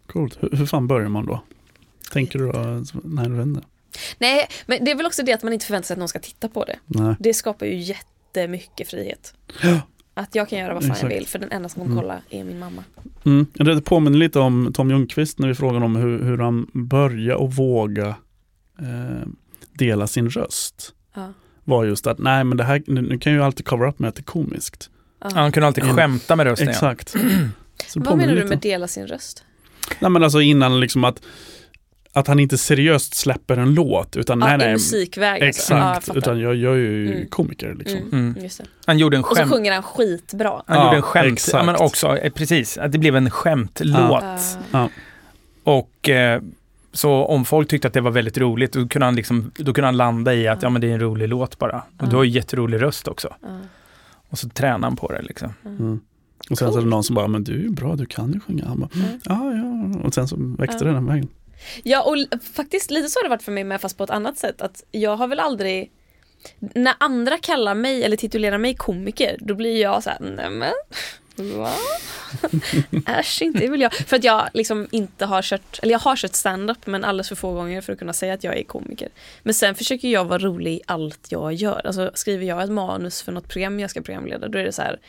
[0.07, 0.43] Coolt.
[0.43, 1.41] Hur, hur fan börjar man då?
[2.11, 2.45] Tänker du
[3.03, 3.63] när du vänder?
[4.17, 6.19] Nej, men det är väl också det att man inte förväntar sig att någon ska
[6.19, 6.79] titta på det.
[6.85, 7.15] Nej.
[7.19, 9.33] Det skapar ju jättemycket frihet.
[9.63, 9.79] Ja.
[10.17, 11.11] Att jag kan göra vad fan Exakt.
[11.11, 12.03] jag vill för den enda som kommer Mm.
[12.03, 12.83] kolla är min mamma.
[13.25, 13.45] Mm.
[13.53, 17.53] Det påminner lite om Tom Ljungqvist när vi frågade om hur, hur han började och
[17.53, 18.07] våga
[18.79, 19.27] eh,
[19.73, 20.93] dela sin röst.
[21.15, 21.33] Ja.
[21.63, 23.99] Var just att, nej men det här, nu, nu kan jag ju alltid cover up
[23.99, 24.89] med att det är komiskt.
[25.21, 25.29] Ja.
[25.33, 25.95] Han kunde alltid Mm.
[25.95, 26.67] skämta med rösten.
[26.67, 26.71] ja.
[26.71, 27.15] Exakt.
[27.95, 29.43] Vad menar du med dela sin röst?
[29.99, 31.21] Nej men alltså innan liksom att,
[32.15, 34.71] att han inte seriöst släpper en låt utan Ja, nej i nej.
[34.71, 35.43] musikväg.
[35.43, 35.73] alltså.
[35.73, 36.17] Ja, Exakt, fattar.
[36.19, 37.27] utan jag, jag är ju Mm.
[37.29, 37.99] komiker liksom.
[37.99, 38.43] Mm, Mm.
[38.43, 38.65] just det.
[38.85, 39.51] Han gjorde en Och så skämt.
[39.51, 40.61] sjunger han skitbra.
[40.67, 41.53] Han Ja, gjorde en skämt, exakt.
[41.53, 44.23] ja, men också, eh, precis, att det blev en skämtlåt.
[44.71, 44.89] Ja.
[45.63, 46.41] Och eh,
[46.93, 49.87] så om folk tyckte att det var väldigt roligt, då kunde han, liksom, då kunde
[49.87, 50.65] han landa i att Ja.
[50.65, 51.77] ja, men det är en rolig låt bara.
[51.77, 52.05] Och Ja.
[52.09, 53.35] du har ju jätterolig röst också.
[53.41, 53.59] Ja.
[54.29, 55.53] Och så tränar han på det liksom.
[55.65, 55.99] Mm.
[56.49, 58.39] Och sen så är det någon som bara, men du är bra, du kan ju
[58.39, 58.65] sjunga.
[58.67, 59.07] Han bara, Mm.
[59.23, 59.53] ja
[59.93, 59.99] ja.
[60.07, 60.87] Och sen så växte Ja.
[60.87, 61.27] det den vägen.
[61.83, 64.37] Ja och faktiskt lite så har det varit för mig med fast på ett annat
[64.37, 65.91] sätt att jag har väl aldrig
[66.59, 70.73] när andra kallar mig eller titulerar mig komiker då blir jag så här, men
[71.35, 71.73] va?
[73.19, 73.93] Äsch inte det vill jag.
[73.93, 77.35] För att jag liksom inte har kört, eller jag har kört stand-up men alldeles för
[77.35, 79.09] få gånger för att kunna säga att jag är komiker.
[79.43, 81.81] Men sen försöker jag vara rolig i allt jag gör.
[81.85, 84.81] Alltså skriver jag ett manus för något program jag ska programleda då är det så
[84.81, 84.99] här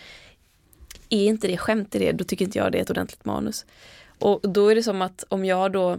[1.09, 3.65] är inte det skämt i det då tycker inte jag det är ett ordentligt manus.
[4.19, 5.99] Och då är det som att om jag då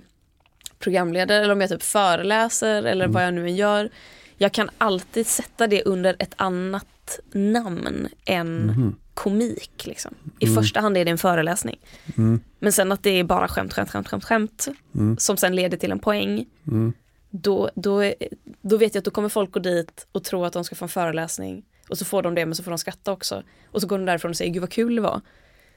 [0.80, 3.12] programleder eller om jag typ föreläser eller Mm.
[3.12, 3.90] vad jag nu än gör.
[4.38, 8.96] Jag kan alltid sätta det under ett annat namn än Mhm.
[9.14, 9.86] komik.
[9.86, 10.14] Liksom.
[10.40, 10.56] I Mm.
[10.56, 11.80] första hand är det en föreläsning.
[12.18, 12.40] Mm.
[12.60, 15.18] Men sen att det är bara skämt, skämt, skämt, skämt, skämt Mm.
[15.18, 16.46] som sen leder till en poäng.
[16.68, 16.94] Mm.
[17.30, 18.14] då, då,
[18.62, 20.86] då vet jag att då kommer folk gå dit och tro att de ska få
[20.86, 21.64] en föreläsning.
[21.90, 23.44] Och så får de det men så får de skratta också.
[23.72, 25.22] Och så går de därifrån och säger gud vad kul det var.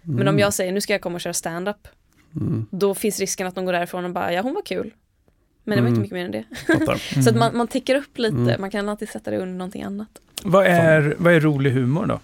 [0.02, 1.88] Men om jag säger nu ska jag komma och köra stand-up.
[2.36, 2.66] Mm.
[2.70, 4.90] Då finns risken att de går därifrån och bara ja hon var kul.
[5.64, 5.88] Men det var Mm.
[5.88, 6.44] inte mycket mer än det.
[6.78, 7.22] Fattar.
[7.22, 8.60] Så att man, man täcker upp lite, Mm.
[8.60, 10.08] man kan alltid sätta det under någonting annat.
[10.44, 12.20] Vad är, vad är rolig humor då?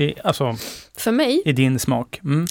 [0.00, 0.56] I, alltså,
[0.96, 2.20] För mig, i din smak?
[2.24, 2.46] Mm.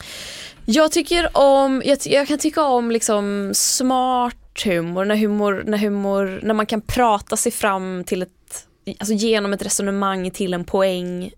[0.66, 4.36] jag tycker om, jag, jag kan tycka om liksom smart
[4.66, 8.68] humor, när humor, när humor, när man kan prata sig fram till ett,
[9.00, 11.32] alltså genom ett resonemang till en poäng.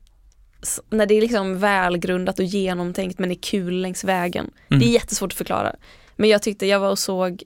[0.89, 4.51] När det är liksom välgrundat och genomtänkt men är kul längs vägen.
[4.69, 4.79] Mm.
[4.79, 5.75] Det är jättesvårt att förklara.
[6.15, 7.43] Men jag tyckte, jag var och såg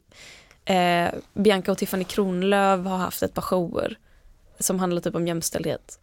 [0.65, 3.97] eh, Bianca och Tiffany Kronlöf har haft ett par shower
[4.59, 5.99] som handlar typ om jämställdhet.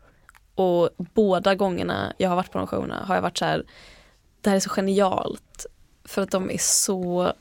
[0.54, 3.64] Och båda gångerna jag har varit på de showerna har jag varit så här,
[4.40, 5.66] det här är så genialt.
[6.04, 7.32] För att de är så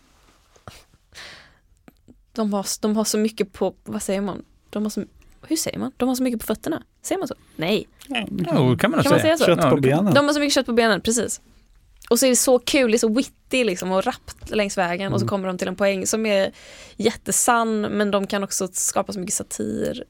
[2.33, 4.45] de har, de har så mycket på, vad säger man?
[4.69, 5.03] De har så,
[5.47, 5.91] hur säger man?
[5.97, 6.83] De har så mycket på fötterna.
[7.03, 7.35] Säger man så?
[7.55, 7.87] Nej.
[8.07, 9.19] Jo, kan man Kan man säga.
[9.19, 9.45] säga så?
[9.45, 10.13] Kött Ja, på det benen.
[10.13, 11.41] De har så mycket kött på benen, precis.
[12.09, 15.13] Och så är det så kul, det är så witty liksom och rappt längs vägen
[15.13, 15.29] och så Mm.
[15.29, 16.51] kommer de till en poäng som är
[16.97, 20.03] jättesann men de kan också skapa så mycket satir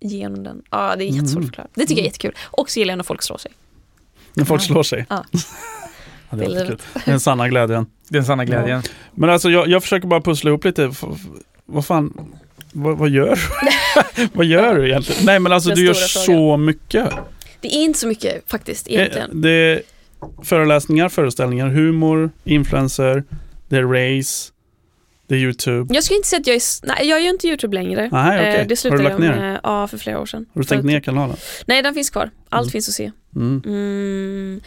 [0.00, 0.62] genom den.
[0.70, 1.42] Ja, det är jättesvårt Mm.
[1.42, 1.68] att förklara.
[1.74, 2.34] Det tycker jag är jättekul.
[2.42, 3.52] Och så gillar jag när folk slår sig.
[4.34, 5.06] När folk slår sig.
[5.08, 5.24] Ja.
[6.32, 6.78] Ja, det Det är är kul.
[7.04, 7.86] Den sanna glädjen.
[8.08, 8.82] Den sanna glädjen.
[9.14, 10.92] Men alltså jag, jag försöker bara pussla ihop lite.
[11.66, 12.34] Vad fan,
[12.72, 13.38] vad, vad gör
[14.16, 14.28] du?
[14.32, 15.24] vad gör du egentligen?
[15.26, 17.08] Nej men alltså Den du gör stora så mycket.
[17.60, 19.40] Det är inte så mycket faktiskt Eh, egentligen.
[19.40, 19.82] Det är
[20.42, 23.24] föreläsningar, föreställningar, humor, influencer,
[23.68, 23.82] det är
[24.18, 24.52] race,
[25.28, 25.94] det är YouTube.
[25.94, 28.08] Jag skulle inte säga att jag är, nej jag gör inte YouTube längre.
[28.12, 28.48] Nej, okej.
[28.48, 29.36] Eh, Har Det du slutade lagt jag ner?
[29.36, 30.46] med ja, för flera år sedan.
[30.54, 31.36] Har du stängt ner kanalen?
[31.66, 32.30] Nej, den finns kvar.
[32.48, 32.70] Allt Mm.
[32.70, 33.10] finns att se.
[33.36, 33.62] Mm.
[33.66, 34.60] Mm.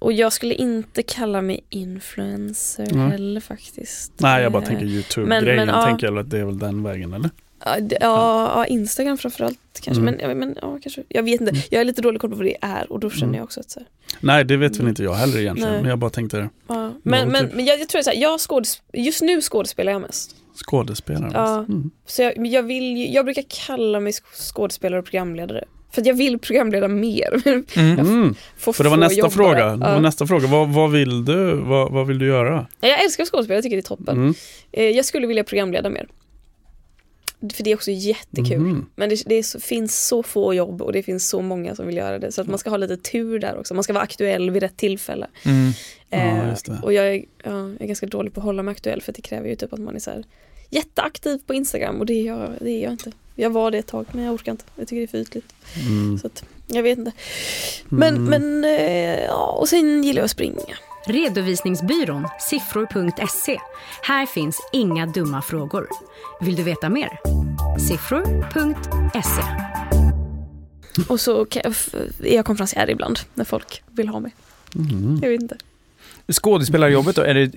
[0.00, 3.10] Och jag skulle inte kalla mig influencer Nej.
[3.10, 4.12] heller faktiskt.
[4.20, 5.66] Nej, jag bara Eh, tänker men- YouTube-grejen.
[5.66, 5.84] men, ja.
[5.86, 7.30] tänker jag att det är väl den vägen, eller?
[7.64, 10.02] Ja, ja, ja, Instagram framförallt kanske.
[10.02, 10.14] Mm.
[10.28, 11.02] Men, men ja, kanske.
[11.08, 11.54] Jag vet inte.
[11.70, 13.34] Jag är lite dålig koll på vad det är och då känner Mm.
[13.36, 13.88] jag också att så här,
[14.20, 15.72] Nej, det vet väl inte jag heller egentligen.
[15.72, 15.80] Nej.
[15.80, 16.92] Men jag bara tänkte ja.
[17.02, 17.54] Men, men, typ.
[17.54, 20.36] men jag, jag tror så här, jag skådes- just nu skådespelar jag mest.
[20.66, 21.30] skådespelare.
[21.34, 21.58] Ja.
[21.58, 21.90] Mm.
[22.06, 25.64] Så jag, jag, vill, jag brukar kalla mig sk- skådespelare och programledare.
[25.92, 27.42] För att jag vill programleda mer.
[27.76, 27.98] Mm.
[27.98, 28.34] Mm.
[28.58, 29.30] Få- För det var nästa jobba.
[29.30, 29.66] fråga.
[29.70, 30.46] Det var nästa fråga.
[30.48, 31.54] Vad, vad vill du?
[31.54, 32.66] Vad, vad vill du göra?
[32.80, 34.16] Jag älskar skådespel, jag tycker det är toppen.
[34.16, 34.34] Mm.
[34.72, 36.06] Eh, Jag skulle vilja programleda mer.
[37.54, 38.58] För det är också jättekul.
[38.58, 38.86] Mhm.
[38.96, 41.86] Men det, det är så, finns så få jobb och det finns så många som
[41.86, 42.32] vill göra det.
[42.32, 43.74] Så att man ska ha lite tur där också.
[43.74, 45.26] Man ska vara aktuell vid rätt tillfälle.
[45.44, 45.72] Mm.
[46.10, 46.80] Ja, Eh, just det.
[46.82, 49.22] och jag är, ja, jag är ganska dålig på att hålla mig aktuell för det
[49.22, 50.24] kräver ju typ att man är så här
[50.70, 53.12] jätteaktiv på Instagram och det är, jag, det är jag inte.
[53.34, 54.64] Jag var det ett tag men jag orkar inte.
[54.76, 55.54] Jag tycker det är för ytligt.
[55.86, 56.18] Mm.
[56.18, 57.12] Så att, jag vet inte.
[57.88, 58.24] Men, Mm.
[58.24, 60.76] men eh, ja, och sen gillar jag att springa.
[61.06, 63.58] Redovisningsbyrån siffror.se.
[64.02, 65.88] Här finns inga dumma frågor.
[66.40, 67.08] Vill du veta mer?
[67.88, 69.42] Siffror.se.
[71.08, 74.34] Och så kan jag, f- är jag konferencier ibland när folk vill ha mig.
[74.74, 75.18] Mm.
[75.22, 75.56] Jag vet inte.
[76.32, 77.52] Skådespelarjobbet då, är det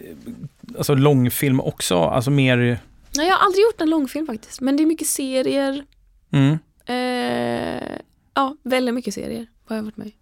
[0.77, 1.97] alltså långfilm också?
[1.97, 2.79] Alltså mer...
[3.17, 4.61] Nej, jag har aldrig gjort en långfilm faktiskt.
[4.61, 5.85] Men det är mycket serier.
[6.31, 6.57] Mm.
[6.85, 7.97] Eh,
[8.33, 10.15] ja, väldigt mycket serier har jag varit med i.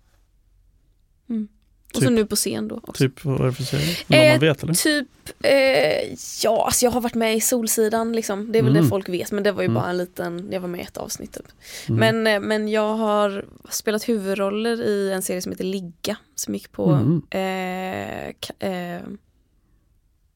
[1.30, 1.48] mm.
[1.96, 2.12] Och så Typ?
[2.12, 3.04] nu på scen då också.
[3.04, 3.96] Typ, vad är det för serie?
[4.08, 4.74] Vad Eh, man vet eller?
[4.74, 5.08] Typ,
[5.40, 8.52] eh, ja alltså jag har varit med i Solsidan liksom.
[8.52, 8.84] Det är väl Mm.
[8.84, 9.74] det folk vet men det var ju Mm.
[9.82, 11.46] bara en liten, jag var med i ett avsnitt typ.
[11.90, 12.00] Mm.
[12.24, 16.72] Men, eh, men jag har spelat huvudroller i en serie som heter Ligga som gick
[16.72, 17.22] på Mm.
[17.30, 19.02] eh, eh,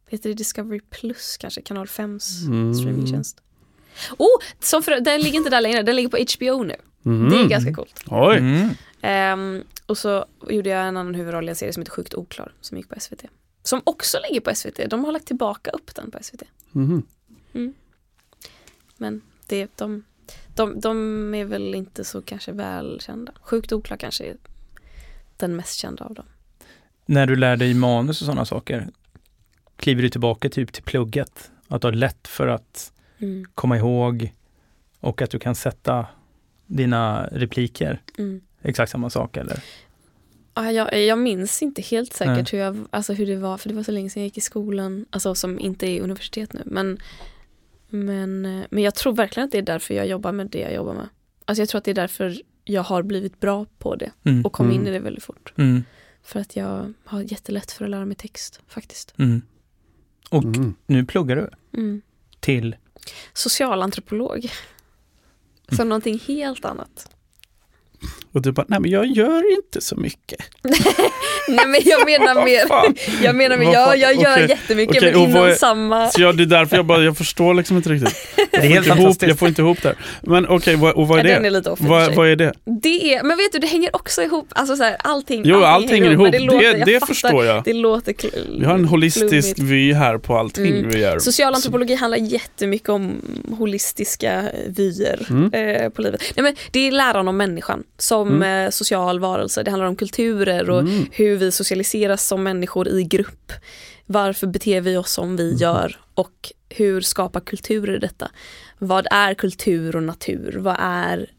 [0.08, 2.74] heter det Discovery Plus kanske, kanal 5s Mm.
[2.74, 3.42] streamingtjänst.
[4.18, 6.76] Oh, som för, den ligger inte där längre, den ligger på HBO nu.
[7.02, 7.30] Mhm.
[7.30, 8.04] Det är ganska coolt.
[8.08, 8.38] Oj!
[8.38, 8.70] Mm.
[9.02, 12.54] Ehm, och så gjorde jag en annan huvudroll i en serie som heter Sjukt oklar
[12.62, 13.24] som gick på SVT.
[13.64, 16.44] Som också ligger på SVT, de har lagt tillbaka upp den på SVT.
[16.72, 17.04] Mhm.
[18.98, 20.04] Men det, de,
[20.56, 23.32] de, de är väl inte så kanske välkända.
[23.42, 24.38] Sjukt oklar kanske är
[25.38, 26.26] den mest kända av dem.
[27.06, 28.90] När du lär dig manus och sådana saker,
[29.78, 31.52] kliver du tillbaka typ till plugget?
[31.68, 33.46] Att du har lätt för att Mm.
[33.56, 34.34] komma ihåg
[35.00, 36.06] och att du kan sätta
[36.66, 38.02] dina repliker?
[38.18, 38.42] Mm.
[38.62, 39.64] Exakt samma sak eller?
[40.54, 43.76] Ja, jag, jag minns inte helt säkert hur, jag, alltså hur det var, för det
[43.76, 46.62] var så länge sedan jag gick i skolan, alltså som inte är universitet nu.
[46.66, 46.98] Men,
[47.90, 50.74] men, eh, men jag tror verkligen att det är därför jag jobbar med det jag
[50.74, 51.10] jobbar med.
[51.46, 54.46] Alltså jag tror att det är därför jag har blivit bra på det Mm.
[54.46, 54.88] och kom in Mm.
[54.88, 55.54] i det väldigt fort.
[55.58, 55.84] Mm.
[56.24, 59.14] För att jag har jättelätt för att lära mig text faktiskt.
[60.32, 60.50] Mm.
[60.50, 60.76] Och Mm.
[60.86, 61.50] nu pluggar du
[61.80, 62.02] Mm.
[62.40, 62.76] till
[63.34, 64.52] Socialantropolog.
[65.72, 67.16] Så någonting helt annat.
[68.34, 70.40] Och du bara, nej men jag gör inte så mycket.
[71.50, 72.64] Nej men jag menar mer,
[73.24, 76.10] jag menar mer, Vad jag, gör okej, jättemycket okej, men inom är- samma...
[76.10, 78.16] Så jag, det är därför jag bara, jag förstår liksom inte riktigt.
[78.52, 79.98] Det är Jag helt får, inte ihop, jag får inte ihop det här.
[80.22, 81.48] Men okej, vad, och vad är Ja, den det?
[81.48, 82.54] är lite off Vad, vad är det?
[82.84, 85.90] Det är, men vet du det hänger också ihop, alltså så här, allting, Jo, allting
[86.04, 86.32] hänger ihop.
[86.32, 87.64] Det, låter- det, jag fattar, förstår jag.
[87.64, 88.16] Det låter
[88.60, 90.90] Vi har en holistisk vy här på allting Mm.
[90.90, 91.20] vi gör.
[91.20, 93.22] Social antropologi handlar jättemycket om
[93.58, 95.54] holistiska vyer Mm.
[95.54, 96.22] eh, på livet.
[96.36, 98.66] Nej, men det är läran om människan som Mm.
[98.66, 99.64] eh, social varelse.
[99.64, 101.06] Det handlar om kulturer och Mm.
[101.12, 103.52] hur vi socialiseras som människor i grupp.
[104.06, 105.58] Varför beter vi oss som vi Mm.
[105.58, 108.32] gör och hur skapar kulturer detta?
[108.78, 110.56] Vad är kultur och natur?
[110.60, 111.30] Vad är,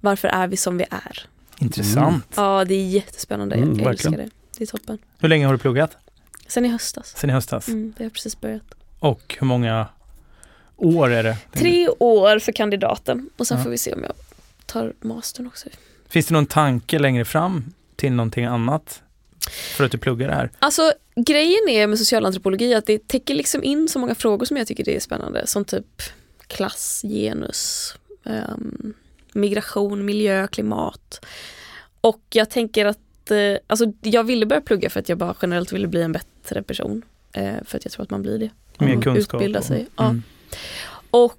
[0.00, 1.26] varför är vi som vi är?
[1.58, 2.24] Intressant.
[2.36, 3.56] Ja, det är jättespännande.
[3.56, 4.28] Mm, jag älskar det.
[4.58, 4.98] Det är toppen.
[5.18, 5.96] Hur länge har du pluggat?
[6.46, 7.14] Sen i höstas.
[7.16, 7.68] Sen i höstas?
[7.68, 8.62] Mm, vi har precis börjat.
[8.98, 9.86] Och hur många
[10.76, 11.36] år är det?
[11.52, 13.64] Tre år för kandidaten och sen Ja.
[13.64, 14.12] får vi se om jag
[14.68, 15.68] tar mastern också.
[16.08, 17.64] Finns det någon tanke längre fram
[17.96, 19.02] till någonting annat?
[19.76, 20.50] För att du pluggar det här?
[20.58, 24.66] Alltså grejen är med socialantropologi att det täcker liksom in så många frågor som jag
[24.66, 25.46] tycker det är spännande.
[25.46, 26.02] Som typ
[26.46, 27.94] klass, genus,
[28.24, 28.94] ehm,
[29.32, 31.24] migration, miljö, klimat.
[32.00, 35.72] Och jag tänker att, eh, alltså jag ville börja plugga för att jag bara generellt
[35.72, 37.02] ville bli en bättre person.
[37.32, 38.50] Eh, för att jag tror att man blir det.
[38.78, 39.02] Mer Mm.
[39.02, 39.40] kunskap?
[39.40, 40.04] Utbilda och- sig, ja.
[40.04, 40.22] Mm.
[41.10, 41.34] Och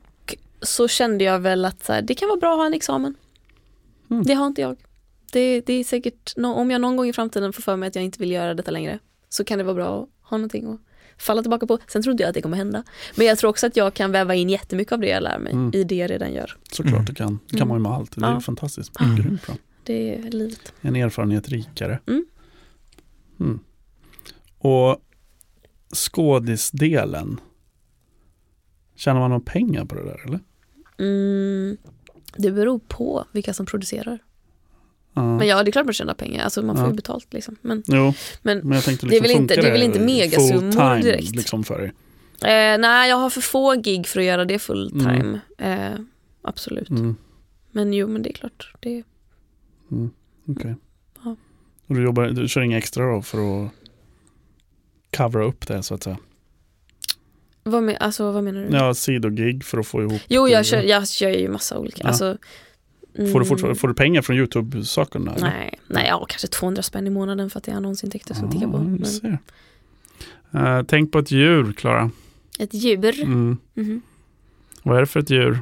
[0.61, 3.15] så kände jag väl att så här, det kan vara bra att ha en examen.
[4.09, 4.23] Mm.
[4.23, 4.77] Det har inte jag.
[5.31, 8.03] Det, det är säkert, om jag någon gång i framtiden får för mig att jag
[8.03, 8.99] inte vill göra detta längre
[9.29, 10.79] så kan det vara bra att ha någonting att
[11.17, 11.77] falla tillbaka på.
[11.87, 12.83] Sen tror inte jag att det kommer hända.
[13.15, 15.53] Men jag tror också att jag kan väva in jättemycket av det jag lär mig
[15.53, 15.71] Mm.
[15.73, 16.57] i det jag redan gör.
[16.71, 17.05] Såklart Mm.
[17.05, 17.39] det kan.
[17.49, 18.11] Det kan man ju med allt.
[18.15, 18.39] Det är Ja.
[18.41, 18.99] fantastiskt.
[19.01, 19.15] Mm.
[19.15, 19.55] Grymt bra.
[19.83, 20.73] Det är livet.
[20.81, 21.99] En erfarenhet rikare.
[22.07, 22.25] Mm.
[23.39, 23.59] Mm.
[24.57, 24.97] Och
[25.95, 27.39] skådisdelen.
[28.95, 30.39] Tjänar man några pengar på det där eller?
[30.99, 31.77] Mm,
[32.37, 34.19] det beror på vilka som producerar.
[35.13, 35.37] Ja.
[35.37, 36.43] Men ja, det är klart man tjänar pengar.
[36.43, 36.89] Alltså man får Ja.
[36.89, 37.55] ju betalt liksom.
[37.61, 41.01] Men, Jo, men men tänkte Det är liksom, väl inte- det är väl inte megasummor
[41.01, 41.35] direkt.
[41.35, 41.87] liksom för dig?
[42.41, 45.39] eh, nej, jag har för få gig för att göra det full time.
[45.57, 45.99] Eh,
[46.41, 46.89] absolut.
[46.89, 47.15] Mm.
[47.71, 48.73] Men jo, men det är klart.
[48.79, 49.03] Det,
[49.91, 50.09] Mm.
[50.47, 50.75] Okej.
[51.23, 51.35] Ja.
[51.87, 53.71] Och du, jobbar, du kör inga extra då för att
[55.17, 56.17] covera upp det så att säga?
[57.69, 58.77] Vad, men, alltså, vad menar du?
[58.77, 60.51] Ja, sidogig för att få ihop Jo, det.
[60.51, 62.01] jag kör, jag kör ju massa olika.
[62.03, 62.07] Ja.
[62.07, 62.37] Alltså,
[63.17, 65.35] mm, Får du, fortfarande, får du pengar från YouTube-sakerna?
[65.39, 68.67] Nej, nej ja, kanske 200 spänn i månaden för att det är annonsintäkter som tickar
[68.67, 68.77] på.
[68.77, 68.83] Du
[70.51, 70.77] Men.
[70.77, 72.11] Eh, tänk på ett djur, Klara.
[72.59, 73.21] ett djur.
[73.23, 73.57] Mm.
[73.73, 74.01] Mhm.
[74.83, 75.59] Vad är det för ett djur?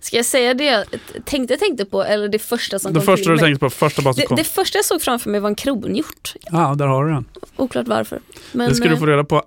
[0.00, 0.84] Ska jag säga det jag
[1.24, 3.40] tänkte, tänkte på eller det första som Det kom första till du mig?
[3.44, 4.36] tänkte på, första bara som Det, kom.
[4.36, 6.34] det första jag såg framför mig var en kronhjort.
[6.50, 7.24] Ja, där har du den.
[7.56, 8.20] Oklart varför.
[8.52, 9.42] Men, det ska du eh, få reda på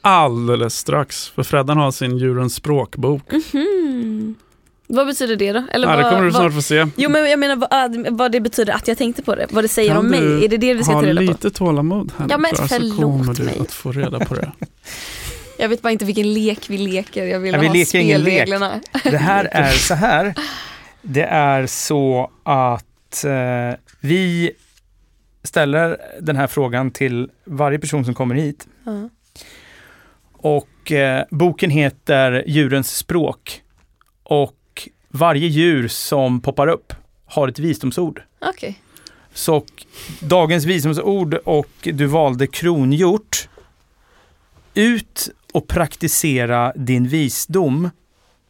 [0.00, 1.28] alldeles strax.
[1.28, 3.22] För Freddan har sin djurens språkbok.
[3.52, 4.34] mhm.
[4.92, 5.64] Vad betyder det då?
[5.72, 6.86] Eller Ja, det vad, kommer du vad, snart få se.
[6.96, 9.46] Jo men jag menar vad, vad det betyder att jag tänkte på det.
[9.50, 10.44] Vad det säger Kan om mig.
[10.44, 11.22] Är det det vi ska Ha ta reda på?
[11.26, 13.58] lite tålamod här Ja, men Klara, så kommer du mig.
[13.60, 14.52] att få reda på det.
[15.58, 17.26] Jag vet bara inte vilken lek vi leker.
[17.26, 18.28] Jag vill Ja, vi ha leker ingen lek.
[18.34, 18.80] spelreglerna.
[19.04, 20.34] Det här är så här.
[21.02, 24.50] Det är så att eh, vi
[25.44, 28.66] ställer den här frågan till varje person som kommer hit.
[28.84, 29.08] Ja.
[30.42, 33.62] Och eh, boken heter Djurens språk.
[34.22, 36.92] Och varje djur som poppar upp
[37.26, 38.22] har ett visdomsord.
[38.40, 38.80] Okej.
[39.34, 39.64] Så
[40.20, 43.48] dagens visdomsord och du valde kronhjort.
[44.74, 47.90] Ut och praktisera din visdom.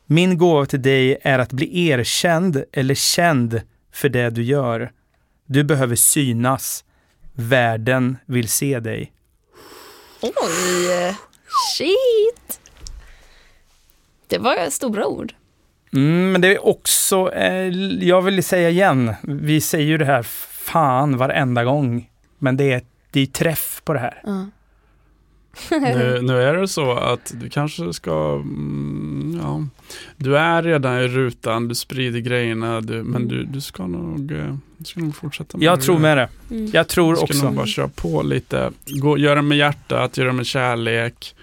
[0.07, 3.61] Min gåva till dig är att bli erkänd eller känd
[3.93, 4.93] för det du gör.
[5.47, 6.85] Du behöver synas.
[7.33, 9.13] Världen vill se dig.
[10.23, 11.15] Oj,
[11.77, 12.61] shit.
[14.29, 15.33] Det var stora ord.
[15.93, 17.69] Mm, men det är också, eh,
[18.05, 22.11] jag vill säga igen, vi säger ju det här fan varenda gång.
[22.39, 24.23] Men det är, det är träff på det här.
[24.25, 24.47] Ja.
[25.71, 29.67] Nu, nu är det så att du kanske ska, mm, ja,
[30.17, 34.57] du är redan i rutan, du sprider grejerna, du, men du, du, ska nog, eh,
[34.77, 35.83] du ska nog fortsätta med Jag det.
[35.83, 36.29] tror med det.
[36.51, 36.71] Mm.
[36.73, 37.45] Jag tror Du ska också.
[37.45, 41.35] nog bara köra på lite, Gå, gör det med hjärtat, gör det med kärlek.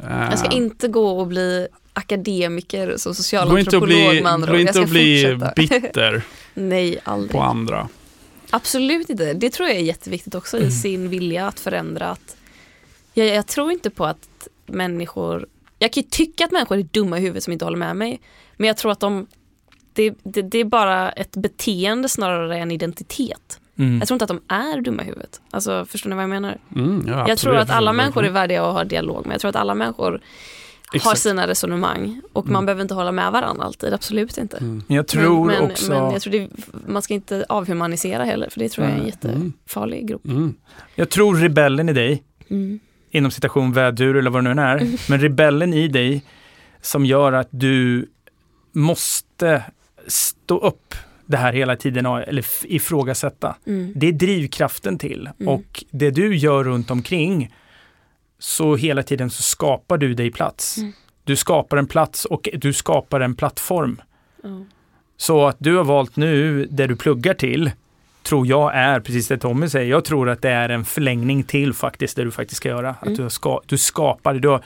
[0.00, 4.72] Eh, Jag ska inte gå och bli akademiker som socialantropolog bli, med andra gå inte
[4.72, 6.22] ska att bli bitter
[6.54, 7.30] Nej, aldrig.
[7.32, 7.88] på andra.
[8.50, 9.32] Absolut inte.
[9.32, 10.68] Det tror jag är jätteviktigt också Mm.
[10.68, 12.06] i sin vilja att förändra.
[12.08, 12.36] Att
[13.14, 15.46] jag, jag tror inte på att människor,
[15.78, 18.20] jag kan ju tycka att människor är dumma i huvudet som inte håller med mig.
[18.56, 19.26] Men jag tror att de,
[19.92, 23.60] det, det, det är bara ett beteende snarare än identitet.
[23.78, 23.98] Mm.
[23.98, 25.40] Jag tror inte att de är dumma i huvudet.
[25.50, 26.58] Alltså förstår ni vad jag menar?
[26.76, 29.34] Mm, ja, jag tror att alla förstår människor är värdiga att ha dialog med.
[29.34, 30.10] Jag tror att alla människor
[30.86, 31.18] har Exakt.
[31.20, 32.66] sina resonemang och man Mm.
[32.66, 34.56] behöver inte hålla med varandra alltid, absolut inte.
[34.56, 34.82] Mm.
[34.86, 35.92] Men jag tror men, men, också...
[35.92, 36.48] men jag tror det,
[36.86, 40.24] man ska inte avhumanisera heller för det tror jag är en jättefarlig grop.
[40.24, 40.54] Mm.
[40.94, 42.80] Jag tror rebellen i dig, Mm.
[43.10, 46.22] inom citation vädur eller vad det nu är, men rebellen i dig
[46.80, 48.06] som gör att du
[48.72, 49.62] måste
[50.06, 50.94] stå upp
[51.32, 53.56] det här hela tiden eller ifrågasätta.
[53.66, 53.92] Mm.
[53.96, 55.48] Det är drivkraften till Mm.
[55.54, 57.54] och det du gör runt omkring
[58.38, 60.78] så hela tiden så skapar du dig plats.
[60.78, 60.92] Mm.
[61.24, 64.00] Du skapar en plats och du skapar en plattform.
[65.16, 67.70] Så att du har valt nu det du pluggar till
[68.22, 69.90] tror jag är precis det Tommy säger.
[69.90, 72.90] Jag tror att det är en förlängning till faktiskt det du faktiskt ska göra.
[72.90, 73.16] Att Mm.
[73.24, 74.64] du, ska, du skapar, du, har-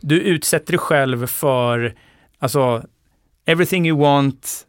[0.00, 1.94] du utsätter dig själv för
[2.38, 2.82] alltså
[3.44, 4.66] everything you want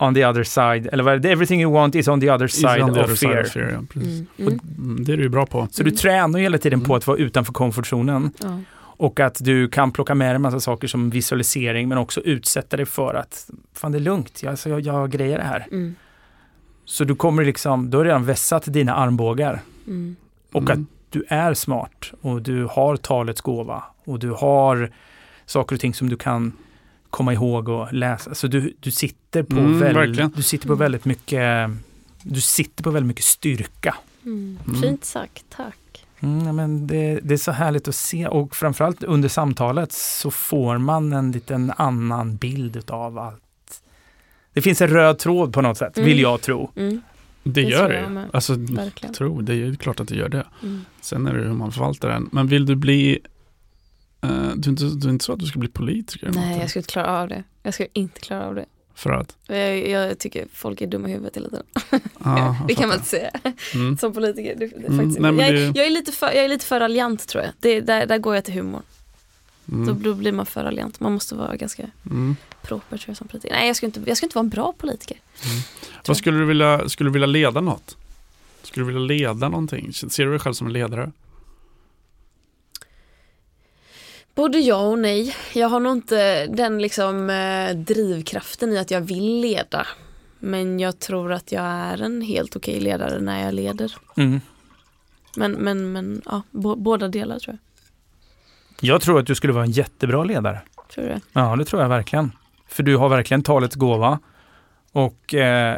[0.00, 1.30] on the other side, eller vad är det?
[1.30, 3.42] Everything you want is on the other side on the of other side fear.
[3.42, 4.00] of fear, ja.
[4.00, 4.26] Mm.
[4.36, 4.60] Och, Mm.
[4.78, 5.68] mm, det är du bra på.
[5.70, 5.96] Så du Mm.
[5.96, 6.96] tränar hela tiden på Mm.
[6.96, 8.60] att vara utanför komfortzonen Ja.
[8.80, 12.76] och att du kan plocka med dig en massa saker som visualisering men också utsätta
[12.76, 15.66] dig för att fan det är lugnt, jag, alltså, jag, jag grejer det här.
[15.72, 15.94] Mm.
[16.84, 20.16] Så du kommer liksom, du har redan vässat dina armbågar Mm.
[20.52, 20.72] och Mm.
[20.82, 24.90] att du är smart och du har talets gåva och du har
[25.46, 26.52] saker och ting som du kan
[27.10, 28.34] komma ihåg och läsa.
[28.34, 30.32] Så du, du sitter på Mm, väldigt, verkligen.
[30.36, 31.70] du sitter på väldigt mycket
[32.22, 33.94] du sitter på väldigt mycket styrka.
[34.24, 34.58] Mm.
[34.68, 34.82] Mm.
[34.82, 36.06] Fint sagt, tack.
[36.20, 40.78] Mm, men det, det är så härligt att se och framförallt under samtalet så får
[40.78, 43.42] man en liten annan bild av allt.
[44.52, 46.08] Det finns en röd tråd på något sätt, Mm.
[46.08, 46.70] vill jag tro.
[46.76, 47.00] Mm.
[47.42, 48.28] Det, Det gör det.
[48.32, 49.14] Alltså, Verkligen.
[49.14, 50.44] tro, det är klart att det gör det.
[50.62, 50.84] Mm.
[51.00, 52.28] Sen är det hur man förvaltar den.
[52.32, 53.18] Men vill du bli,
[54.22, 56.30] eh, du, är inte, du är inte så att du ska bli politiker?
[56.34, 56.60] Nej, något?
[56.60, 57.44] jag skulle inte klara av det.
[57.62, 58.64] Jag skulle inte klara av det.
[58.94, 59.36] För att?
[59.46, 61.66] Jag, jag tycker folk är dumma i huvudet hela tiden.
[62.24, 63.30] Ja, det kan man inte säga
[63.74, 63.98] Mm.
[63.98, 64.54] som politiker.
[64.58, 67.28] Det, det Mm, nej, jag, det- jag, är lite för, jag är lite för raljant
[67.28, 67.52] tror jag.
[67.60, 68.82] Det, där, där går jag till humor.
[69.64, 70.02] Då, Mm.
[70.02, 71.00] då blir man för raljant.
[71.00, 72.36] Man måste vara ganska Mm.
[72.62, 73.54] proper tror jag som politiker.
[73.54, 75.16] Nej, jag skulle inte, jag skulle inte vara en bra politiker.
[76.06, 77.96] Vad skulle du vilja, skulle du vilja leda något?
[78.62, 79.92] Skulle du vilja leda någonting?
[79.92, 81.12] Ser du dig själv som en ledare?
[84.40, 85.36] Både ja och nej.
[85.54, 89.86] Jag har nog inte den liksom eh, drivkraften i att jag vill leda.
[90.38, 93.94] Men jag tror att jag är en helt okej ledare när jag leder.
[94.16, 94.40] Mm.
[95.36, 98.90] Men, men, men ja, bo, båda delar tror jag.
[98.90, 100.60] Jag tror att du skulle vara en jättebra ledare.
[100.94, 101.20] Tror du det?
[101.32, 102.32] Ja, det tror jag verkligen.
[102.68, 104.18] För du har verkligen talets gåva.
[104.92, 105.76] Och eh,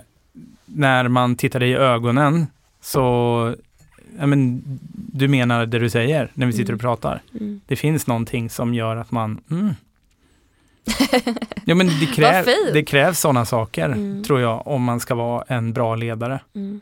[0.65, 2.47] när man tittar dig i ögonen
[2.81, 3.55] så,
[4.19, 4.63] ja, men,
[5.13, 7.23] du menar det du säger när vi sitter och pratar.
[7.41, 7.61] Mm.
[7.67, 9.75] Det finns någonting som gör att man, mm.
[11.65, 14.25] Ja men det, kräv, det krävs sådana saker, Mm.
[14.25, 16.41] tror jag, om man ska vara en bra ledare.
[16.55, 16.81] Mm.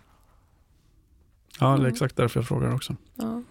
[1.61, 1.93] Ja, det är Mm.
[1.93, 2.97] exakt därför jag frågar också.
[3.15, 3.43] Ja.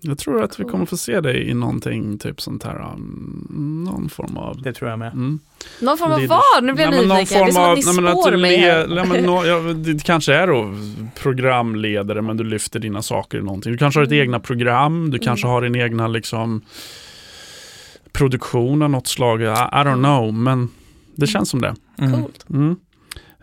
[0.00, 4.08] Jag tror att vi kommer få se dig i någonting, typ sånt här, um, någon
[4.08, 5.12] form av Det tror jag med.
[5.12, 5.38] Mm.
[5.80, 6.64] Någon form av vad?
[6.64, 7.08] Nu blir jag nyfiken.
[7.08, 10.34] Det är form som av- att ni nej, men att spår du mig Det kanske
[10.34, 10.74] är då
[11.22, 13.72] programledare men du lyfter dina saker i någonting.
[13.72, 14.22] Du kanske har ditt Mm.
[14.22, 15.52] egna program, du kanske Mm.
[15.54, 16.60] har din egna liksom
[18.12, 19.40] produktion av något slag.
[19.42, 20.68] I, I don't know, men
[21.14, 21.74] det känns som det.
[21.98, 22.12] Mm.
[22.22, 22.46] Coolt.
[22.50, 22.76] Mm.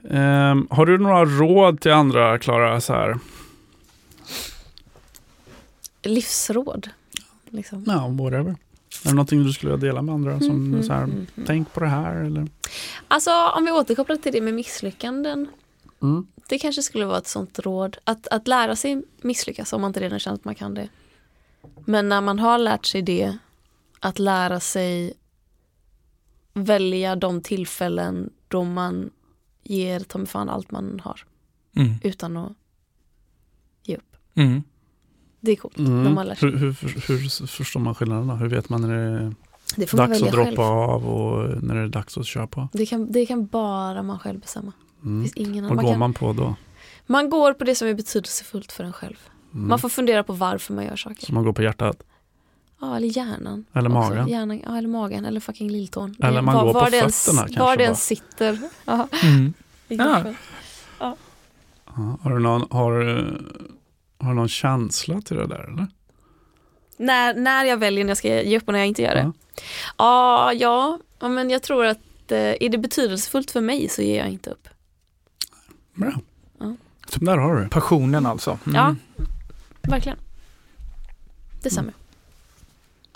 [0.09, 2.81] Ehm, har du några råd till andra, Klara?
[2.81, 3.17] Så här?
[6.09, 6.89] Livsråd.
[7.45, 7.83] Liksom.
[7.87, 8.55] Ja, whatever.
[9.03, 10.39] Är det någonting du skulle vilja dela med andra?
[10.39, 11.27] Som Mm, så här, mm.
[11.45, 12.47] Tänk på det här eller?
[13.07, 15.47] Alltså om vi återkopplar till det med misslyckanden.
[16.01, 16.27] Mm.
[16.49, 17.97] Det kanske skulle vara ett sånt råd.
[18.03, 20.89] Att, att lära sig misslyckas om man inte redan känner att man kan det.
[21.85, 23.37] Men när man har lärt sig det,
[23.99, 25.13] att lära sig
[26.53, 29.09] välja de tillfällen då man
[29.63, 31.25] ger ta mig fan allt man har
[31.77, 31.93] Mm.
[32.03, 32.51] utan att
[33.83, 34.15] ge upp.
[34.35, 34.63] Mm.
[35.45, 35.77] Det är coolt.
[35.77, 36.03] Mm.
[36.03, 36.25] De har.
[36.41, 36.75] Hur, hur,
[37.07, 38.33] hur, förstår man skillnaden då?
[38.33, 39.33] Hur vet man när det är
[39.75, 40.59] Det dags att droppa själv.
[40.61, 42.67] av och när det är dags att köra på?
[42.73, 44.71] Det kan, det kan bara man själv bestämma.
[45.03, 45.23] Mm.
[45.23, 45.69] finns ingen annan.
[45.69, 46.55] Vad Man, går kan, man på då?
[47.05, 49.15] man går på det som är betydelsefullt för en själv.
[49.53, 49.67] Mm.
[49.67, 51.25] Man får fundera på varför man gör saker.
[51.25, 52.03] Så man går på hjärtat?
[52.81, 53.65] Ja, eller hjärnan.
[53.73, 54.09] Eller också.
[54.09, 54.27] magen?
[54.27, 56.15] Hjärnan, ja, eller magen, eller fucking lilltån.
[56.19, 58.59] Eller man går på än- fötterna kanske Var än sitter.
[58.85, 59.53] Ja, Mm.
[59.87, 60.23] Ja.
[60.99, 61.15] Ja.
[62.21, 63.45] Har, du någon, har, du-
[64.25, 65.87] har du någon känsla till det där eller?
[66.97, 69.21] När, när jag väljer när jag ska ge upp och när jag inte gör det.
[69.21, 69.33] Ja.
[69.97, 74.17] Ja, ja, ja men jag tror att eh, är det betydelsefullt för mig så ger
[74.17, 74.67] jag inte upp.
[75.93, 76.13] Bra.
[76.59, 76.75] Ja.
[77.07, 77.69] Så där har du.
[77.69, 78.59] Passionen alltså.
[78.65, 78.75] Mm.
[78.75, 78.95] Ja,
[79.81, 80.17] verkligen.
[81.63, 81.91] Detsamma.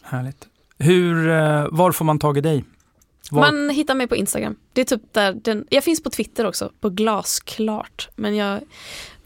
[0.04, 0.48] Härligt.
[0.78, 2.66] Hur, eh, var får man tag i dig?
[3.32, 3.52] Var?
[3.52, 4.56] Man hittar mig på Instagram.
[4.74, 8.10] Det är typ där den, jag finns på Twitter också, på glasklart.
[8.16, 8.60] Men jag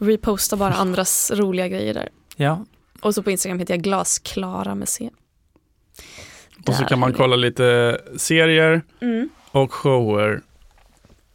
[0.04, 2.08] repostar bara andras roliga grejer där.
[2.36, 2.64] Ja,
[3.00, 5.10] Och så på Instagram heter jag glasklara med C.
[6.66, 9.28] Och så Där kan man kolla lite serier Mm.
[9.50, 10.40] och shower.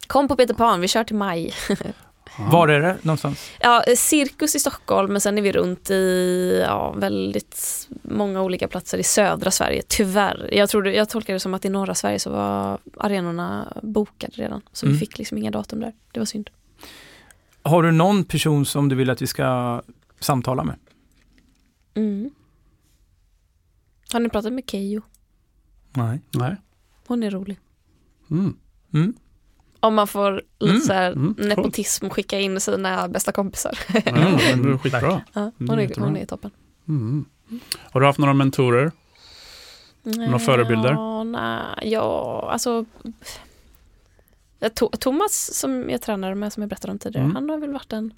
[0.06, 1.52] Kom på Peter Pan, vi kör till maj.
[2.50, 3.50] Var är det någonstans?
[3.60, 8.68] Ja, eh, cirkus i Stockholm men sen är vi runt i ja, väldigt många olika
[8.68, 10.48] platser i södra Sverige, tyvärr.
[10.52, 14.60] Jag, trodde, jag tolkade det som att i norra Sverige så var arenorna bokade redan.
[14.72, 14.92] Så Mm.
[14.94, 15.92] vi fick liksom inga datum där.
[16.12, 16.50] Det var synd.
[17.62, 19.82] Har du någon person som du vill att vi ska
[20.20, 20.76] samtala med?
[21.94, 22.30] Mm.
[24.12, 25.02] Har ni pratat med Keyyo?
[25.92, 26.20] Nej.
[26.30, 26.56] Nej.
[27.06, 27.58] Hon är rolig.
[28.30, 28.56] Mm.
[28.94, 29.14] Mm.
[29.80, 31.48] Om man får lite Mm, så här mm, coolt.
[31.48, 33.78] nepotism, skicka in sina bästa kompisar.
[33.94, 35.22] Ja, det är skitbra.
[35.32, 36.04] Ja, Mm, hon, är, jättebra.
[36.08, 36.50] hon är toppen.
[36.88, 37.24] Mm.
[37.90, 38.92] Har du haft några mentorer?
[40.02, 40.90] Några förebilder?
[40.92, 42.84] Ja, nej, ja, alltså
[45.00, 47.34] Thomas som jag tränade med, som jag berättade om tidigare, Mm.
[47.34, 48.14] han har väl varit en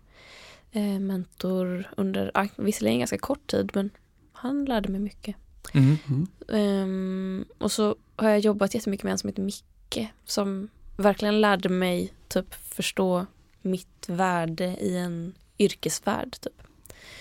[0.72, 3.90] eh, mentor under, ah, visserligen ganska kort tid, men
[4.32, 5.36] han lärde mig mycket.
[5.74, 5.96] Mm.
[6.08, 6.26] Mm.
[6.48, 11.68] Ehm, och så har jag jobbat jättemycket med en som heter Micke, som verkligen lärde
[11.68, 13.26] mig typ förstå
[13.62, 16.36] mitt värde i en yrkesvärld.
[16.40, 16.62] Typ.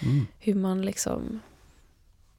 [0.01, 0.27] Mm.
[0.39, 1.39] Hur man liksom,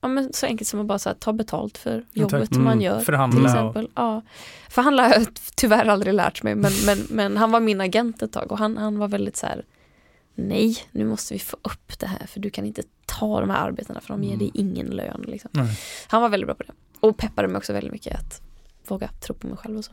[0.02, 2.56] ja men så enkelt som att bara så här, ta betalt för jobbet Exakt.
[2.56, 2.80] man Mm.
[2.80, 2.96] gör.
[2.96, 3.46] Till Förhandla och...
[3.46, 3.88] exempel.
[3.94, 4.22] Ja.
[4.70, 5.26] Förhandla har jag
[5.56, 8.76] tyvärr aldrig lärt mig men, men, men han var min agent ett tag och han,
[8.76, 9.64] han var väldigt så här
[10.34, 13.66] Nej, nu måste vi få upp det här för du kan inte ta de här
[13.68, 15.24] arbetena för de ger dig ingen lön.
[15.28, 15.50] Liksom.
[16.06, 16.72] Han var väldigt bra på det.
[17.00, 18.42] Och peppade mig också väldigt mycket att
[18.88, 19.92] våga tro på mig själv och så.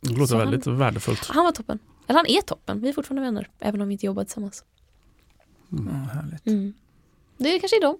[0.00, 1.26] Det låter Så han- väldigt värdefullt.
[1.28, 1.78] Han var toppen.
[2.06, 3.48] Eller han är toppen, vi är fortfarande vänner.
[3.58, 4.64] Även om vi inte jobbar tillsammans.
[5.68, 5.78] Ja,
[6.12, 6.46] härligt.
[6.46, 6.72] Mm.
[7.36, 7.98] Det är kanske är de.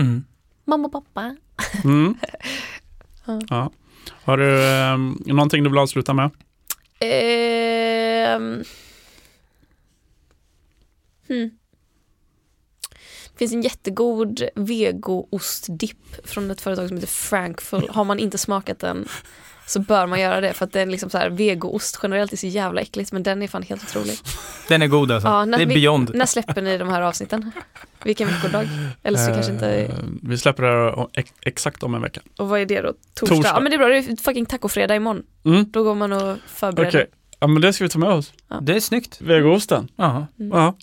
[0.00, 0.24] Mm.
[0.66, 1.36] Mamma och pappa.
[1.84, 2.14] Mm.
[3.28, 3.40] Ja.
[3.48, 3.70] Ja.
[4.24, 6.30] Har du eh, någonting du vill avsluta med?
[7.00, 8.64] Ehm.
[11.28, 11.50] Hmm.
[13.32, 17.88] Det finns en jättegod vegoostdipp från ett företag som heter Frankful.
[17.88, 19.08] Har man inte smakat den
[19.66, 22.46] så bör man göra det för att den liksom så här, vegoost generellt är så
[22.46, 24.18] jävla äckligt men den är fan helt otrolig.
[24.68, 25.28] Den är god alltså.
[25.28, 26.10] Ja, när det är vi- beyond.
[26.14, 27.50] När släpper ni de här avsnitten?
[28.04, 28.68] Vilken veckodag?
[29.02, 29.70] Eller så kanske inte...
[29.70, 29.90] Eh,
[30.22, 31.08] Vi släpper det här
[31.42, 32.20] exakt om en vecka.
[32.38, 32.92] Och vad är det då?
[33.14, 33.34] Torsdag?
[33.36, 33.52] Torsdag.
[33.54, 35.22] Ja men det är bra, det är fucking tacofredag imorgon.
[35.44, 35.64] Mm.
[35.70, 36.88] Då går man och förbereder.
[36.88, 37.06] Okej,
[37.40, 38.32] ja men det ska vi ta med oss.
[38.60, 39.20] Det är snyggt.
[39.20, 39.88] Vegoosten.
[39.96, 40.26] Jaha.
[40.40, 40.58] Mm.
[40.58, 40.74] Ja.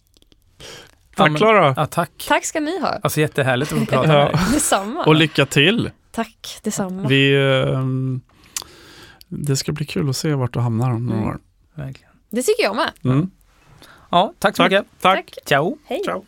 [1.18, 1.74] Ja, Tack Klara.
[1.78, 2.12] Ja, tack.
[2.28, 2.88] Tack ska ni ha.
[3.04, 4.26] Alltså jättehärligt att få prata med Ja.
[4.26, 4.40] dig.
[4.54, 5.04] Detsamma.
[5.04, 5.90] Och lycka till.
[6.12, 7.08] Tack, detsamma.
[7.08, 8.22] Vi, ehm,
[9.38, 11.30] det ska bli kul att se vart du hamnar om några Mm.
[11.30, 11.40] år.
[11.76, 12.12] Verkligen.
[12.30, 12.92] Det tycker jag med.
[13.04, 13.30] Mm.
[14.12, 14.72] Ja, tack så Tack.
[14.72, 14.86] mycket.
[15.02, 15.34] Tack.
[15.46, 15.78] Ciao.
[15.86, 16.02] Hej.
[16.06, 16.26] Ciao.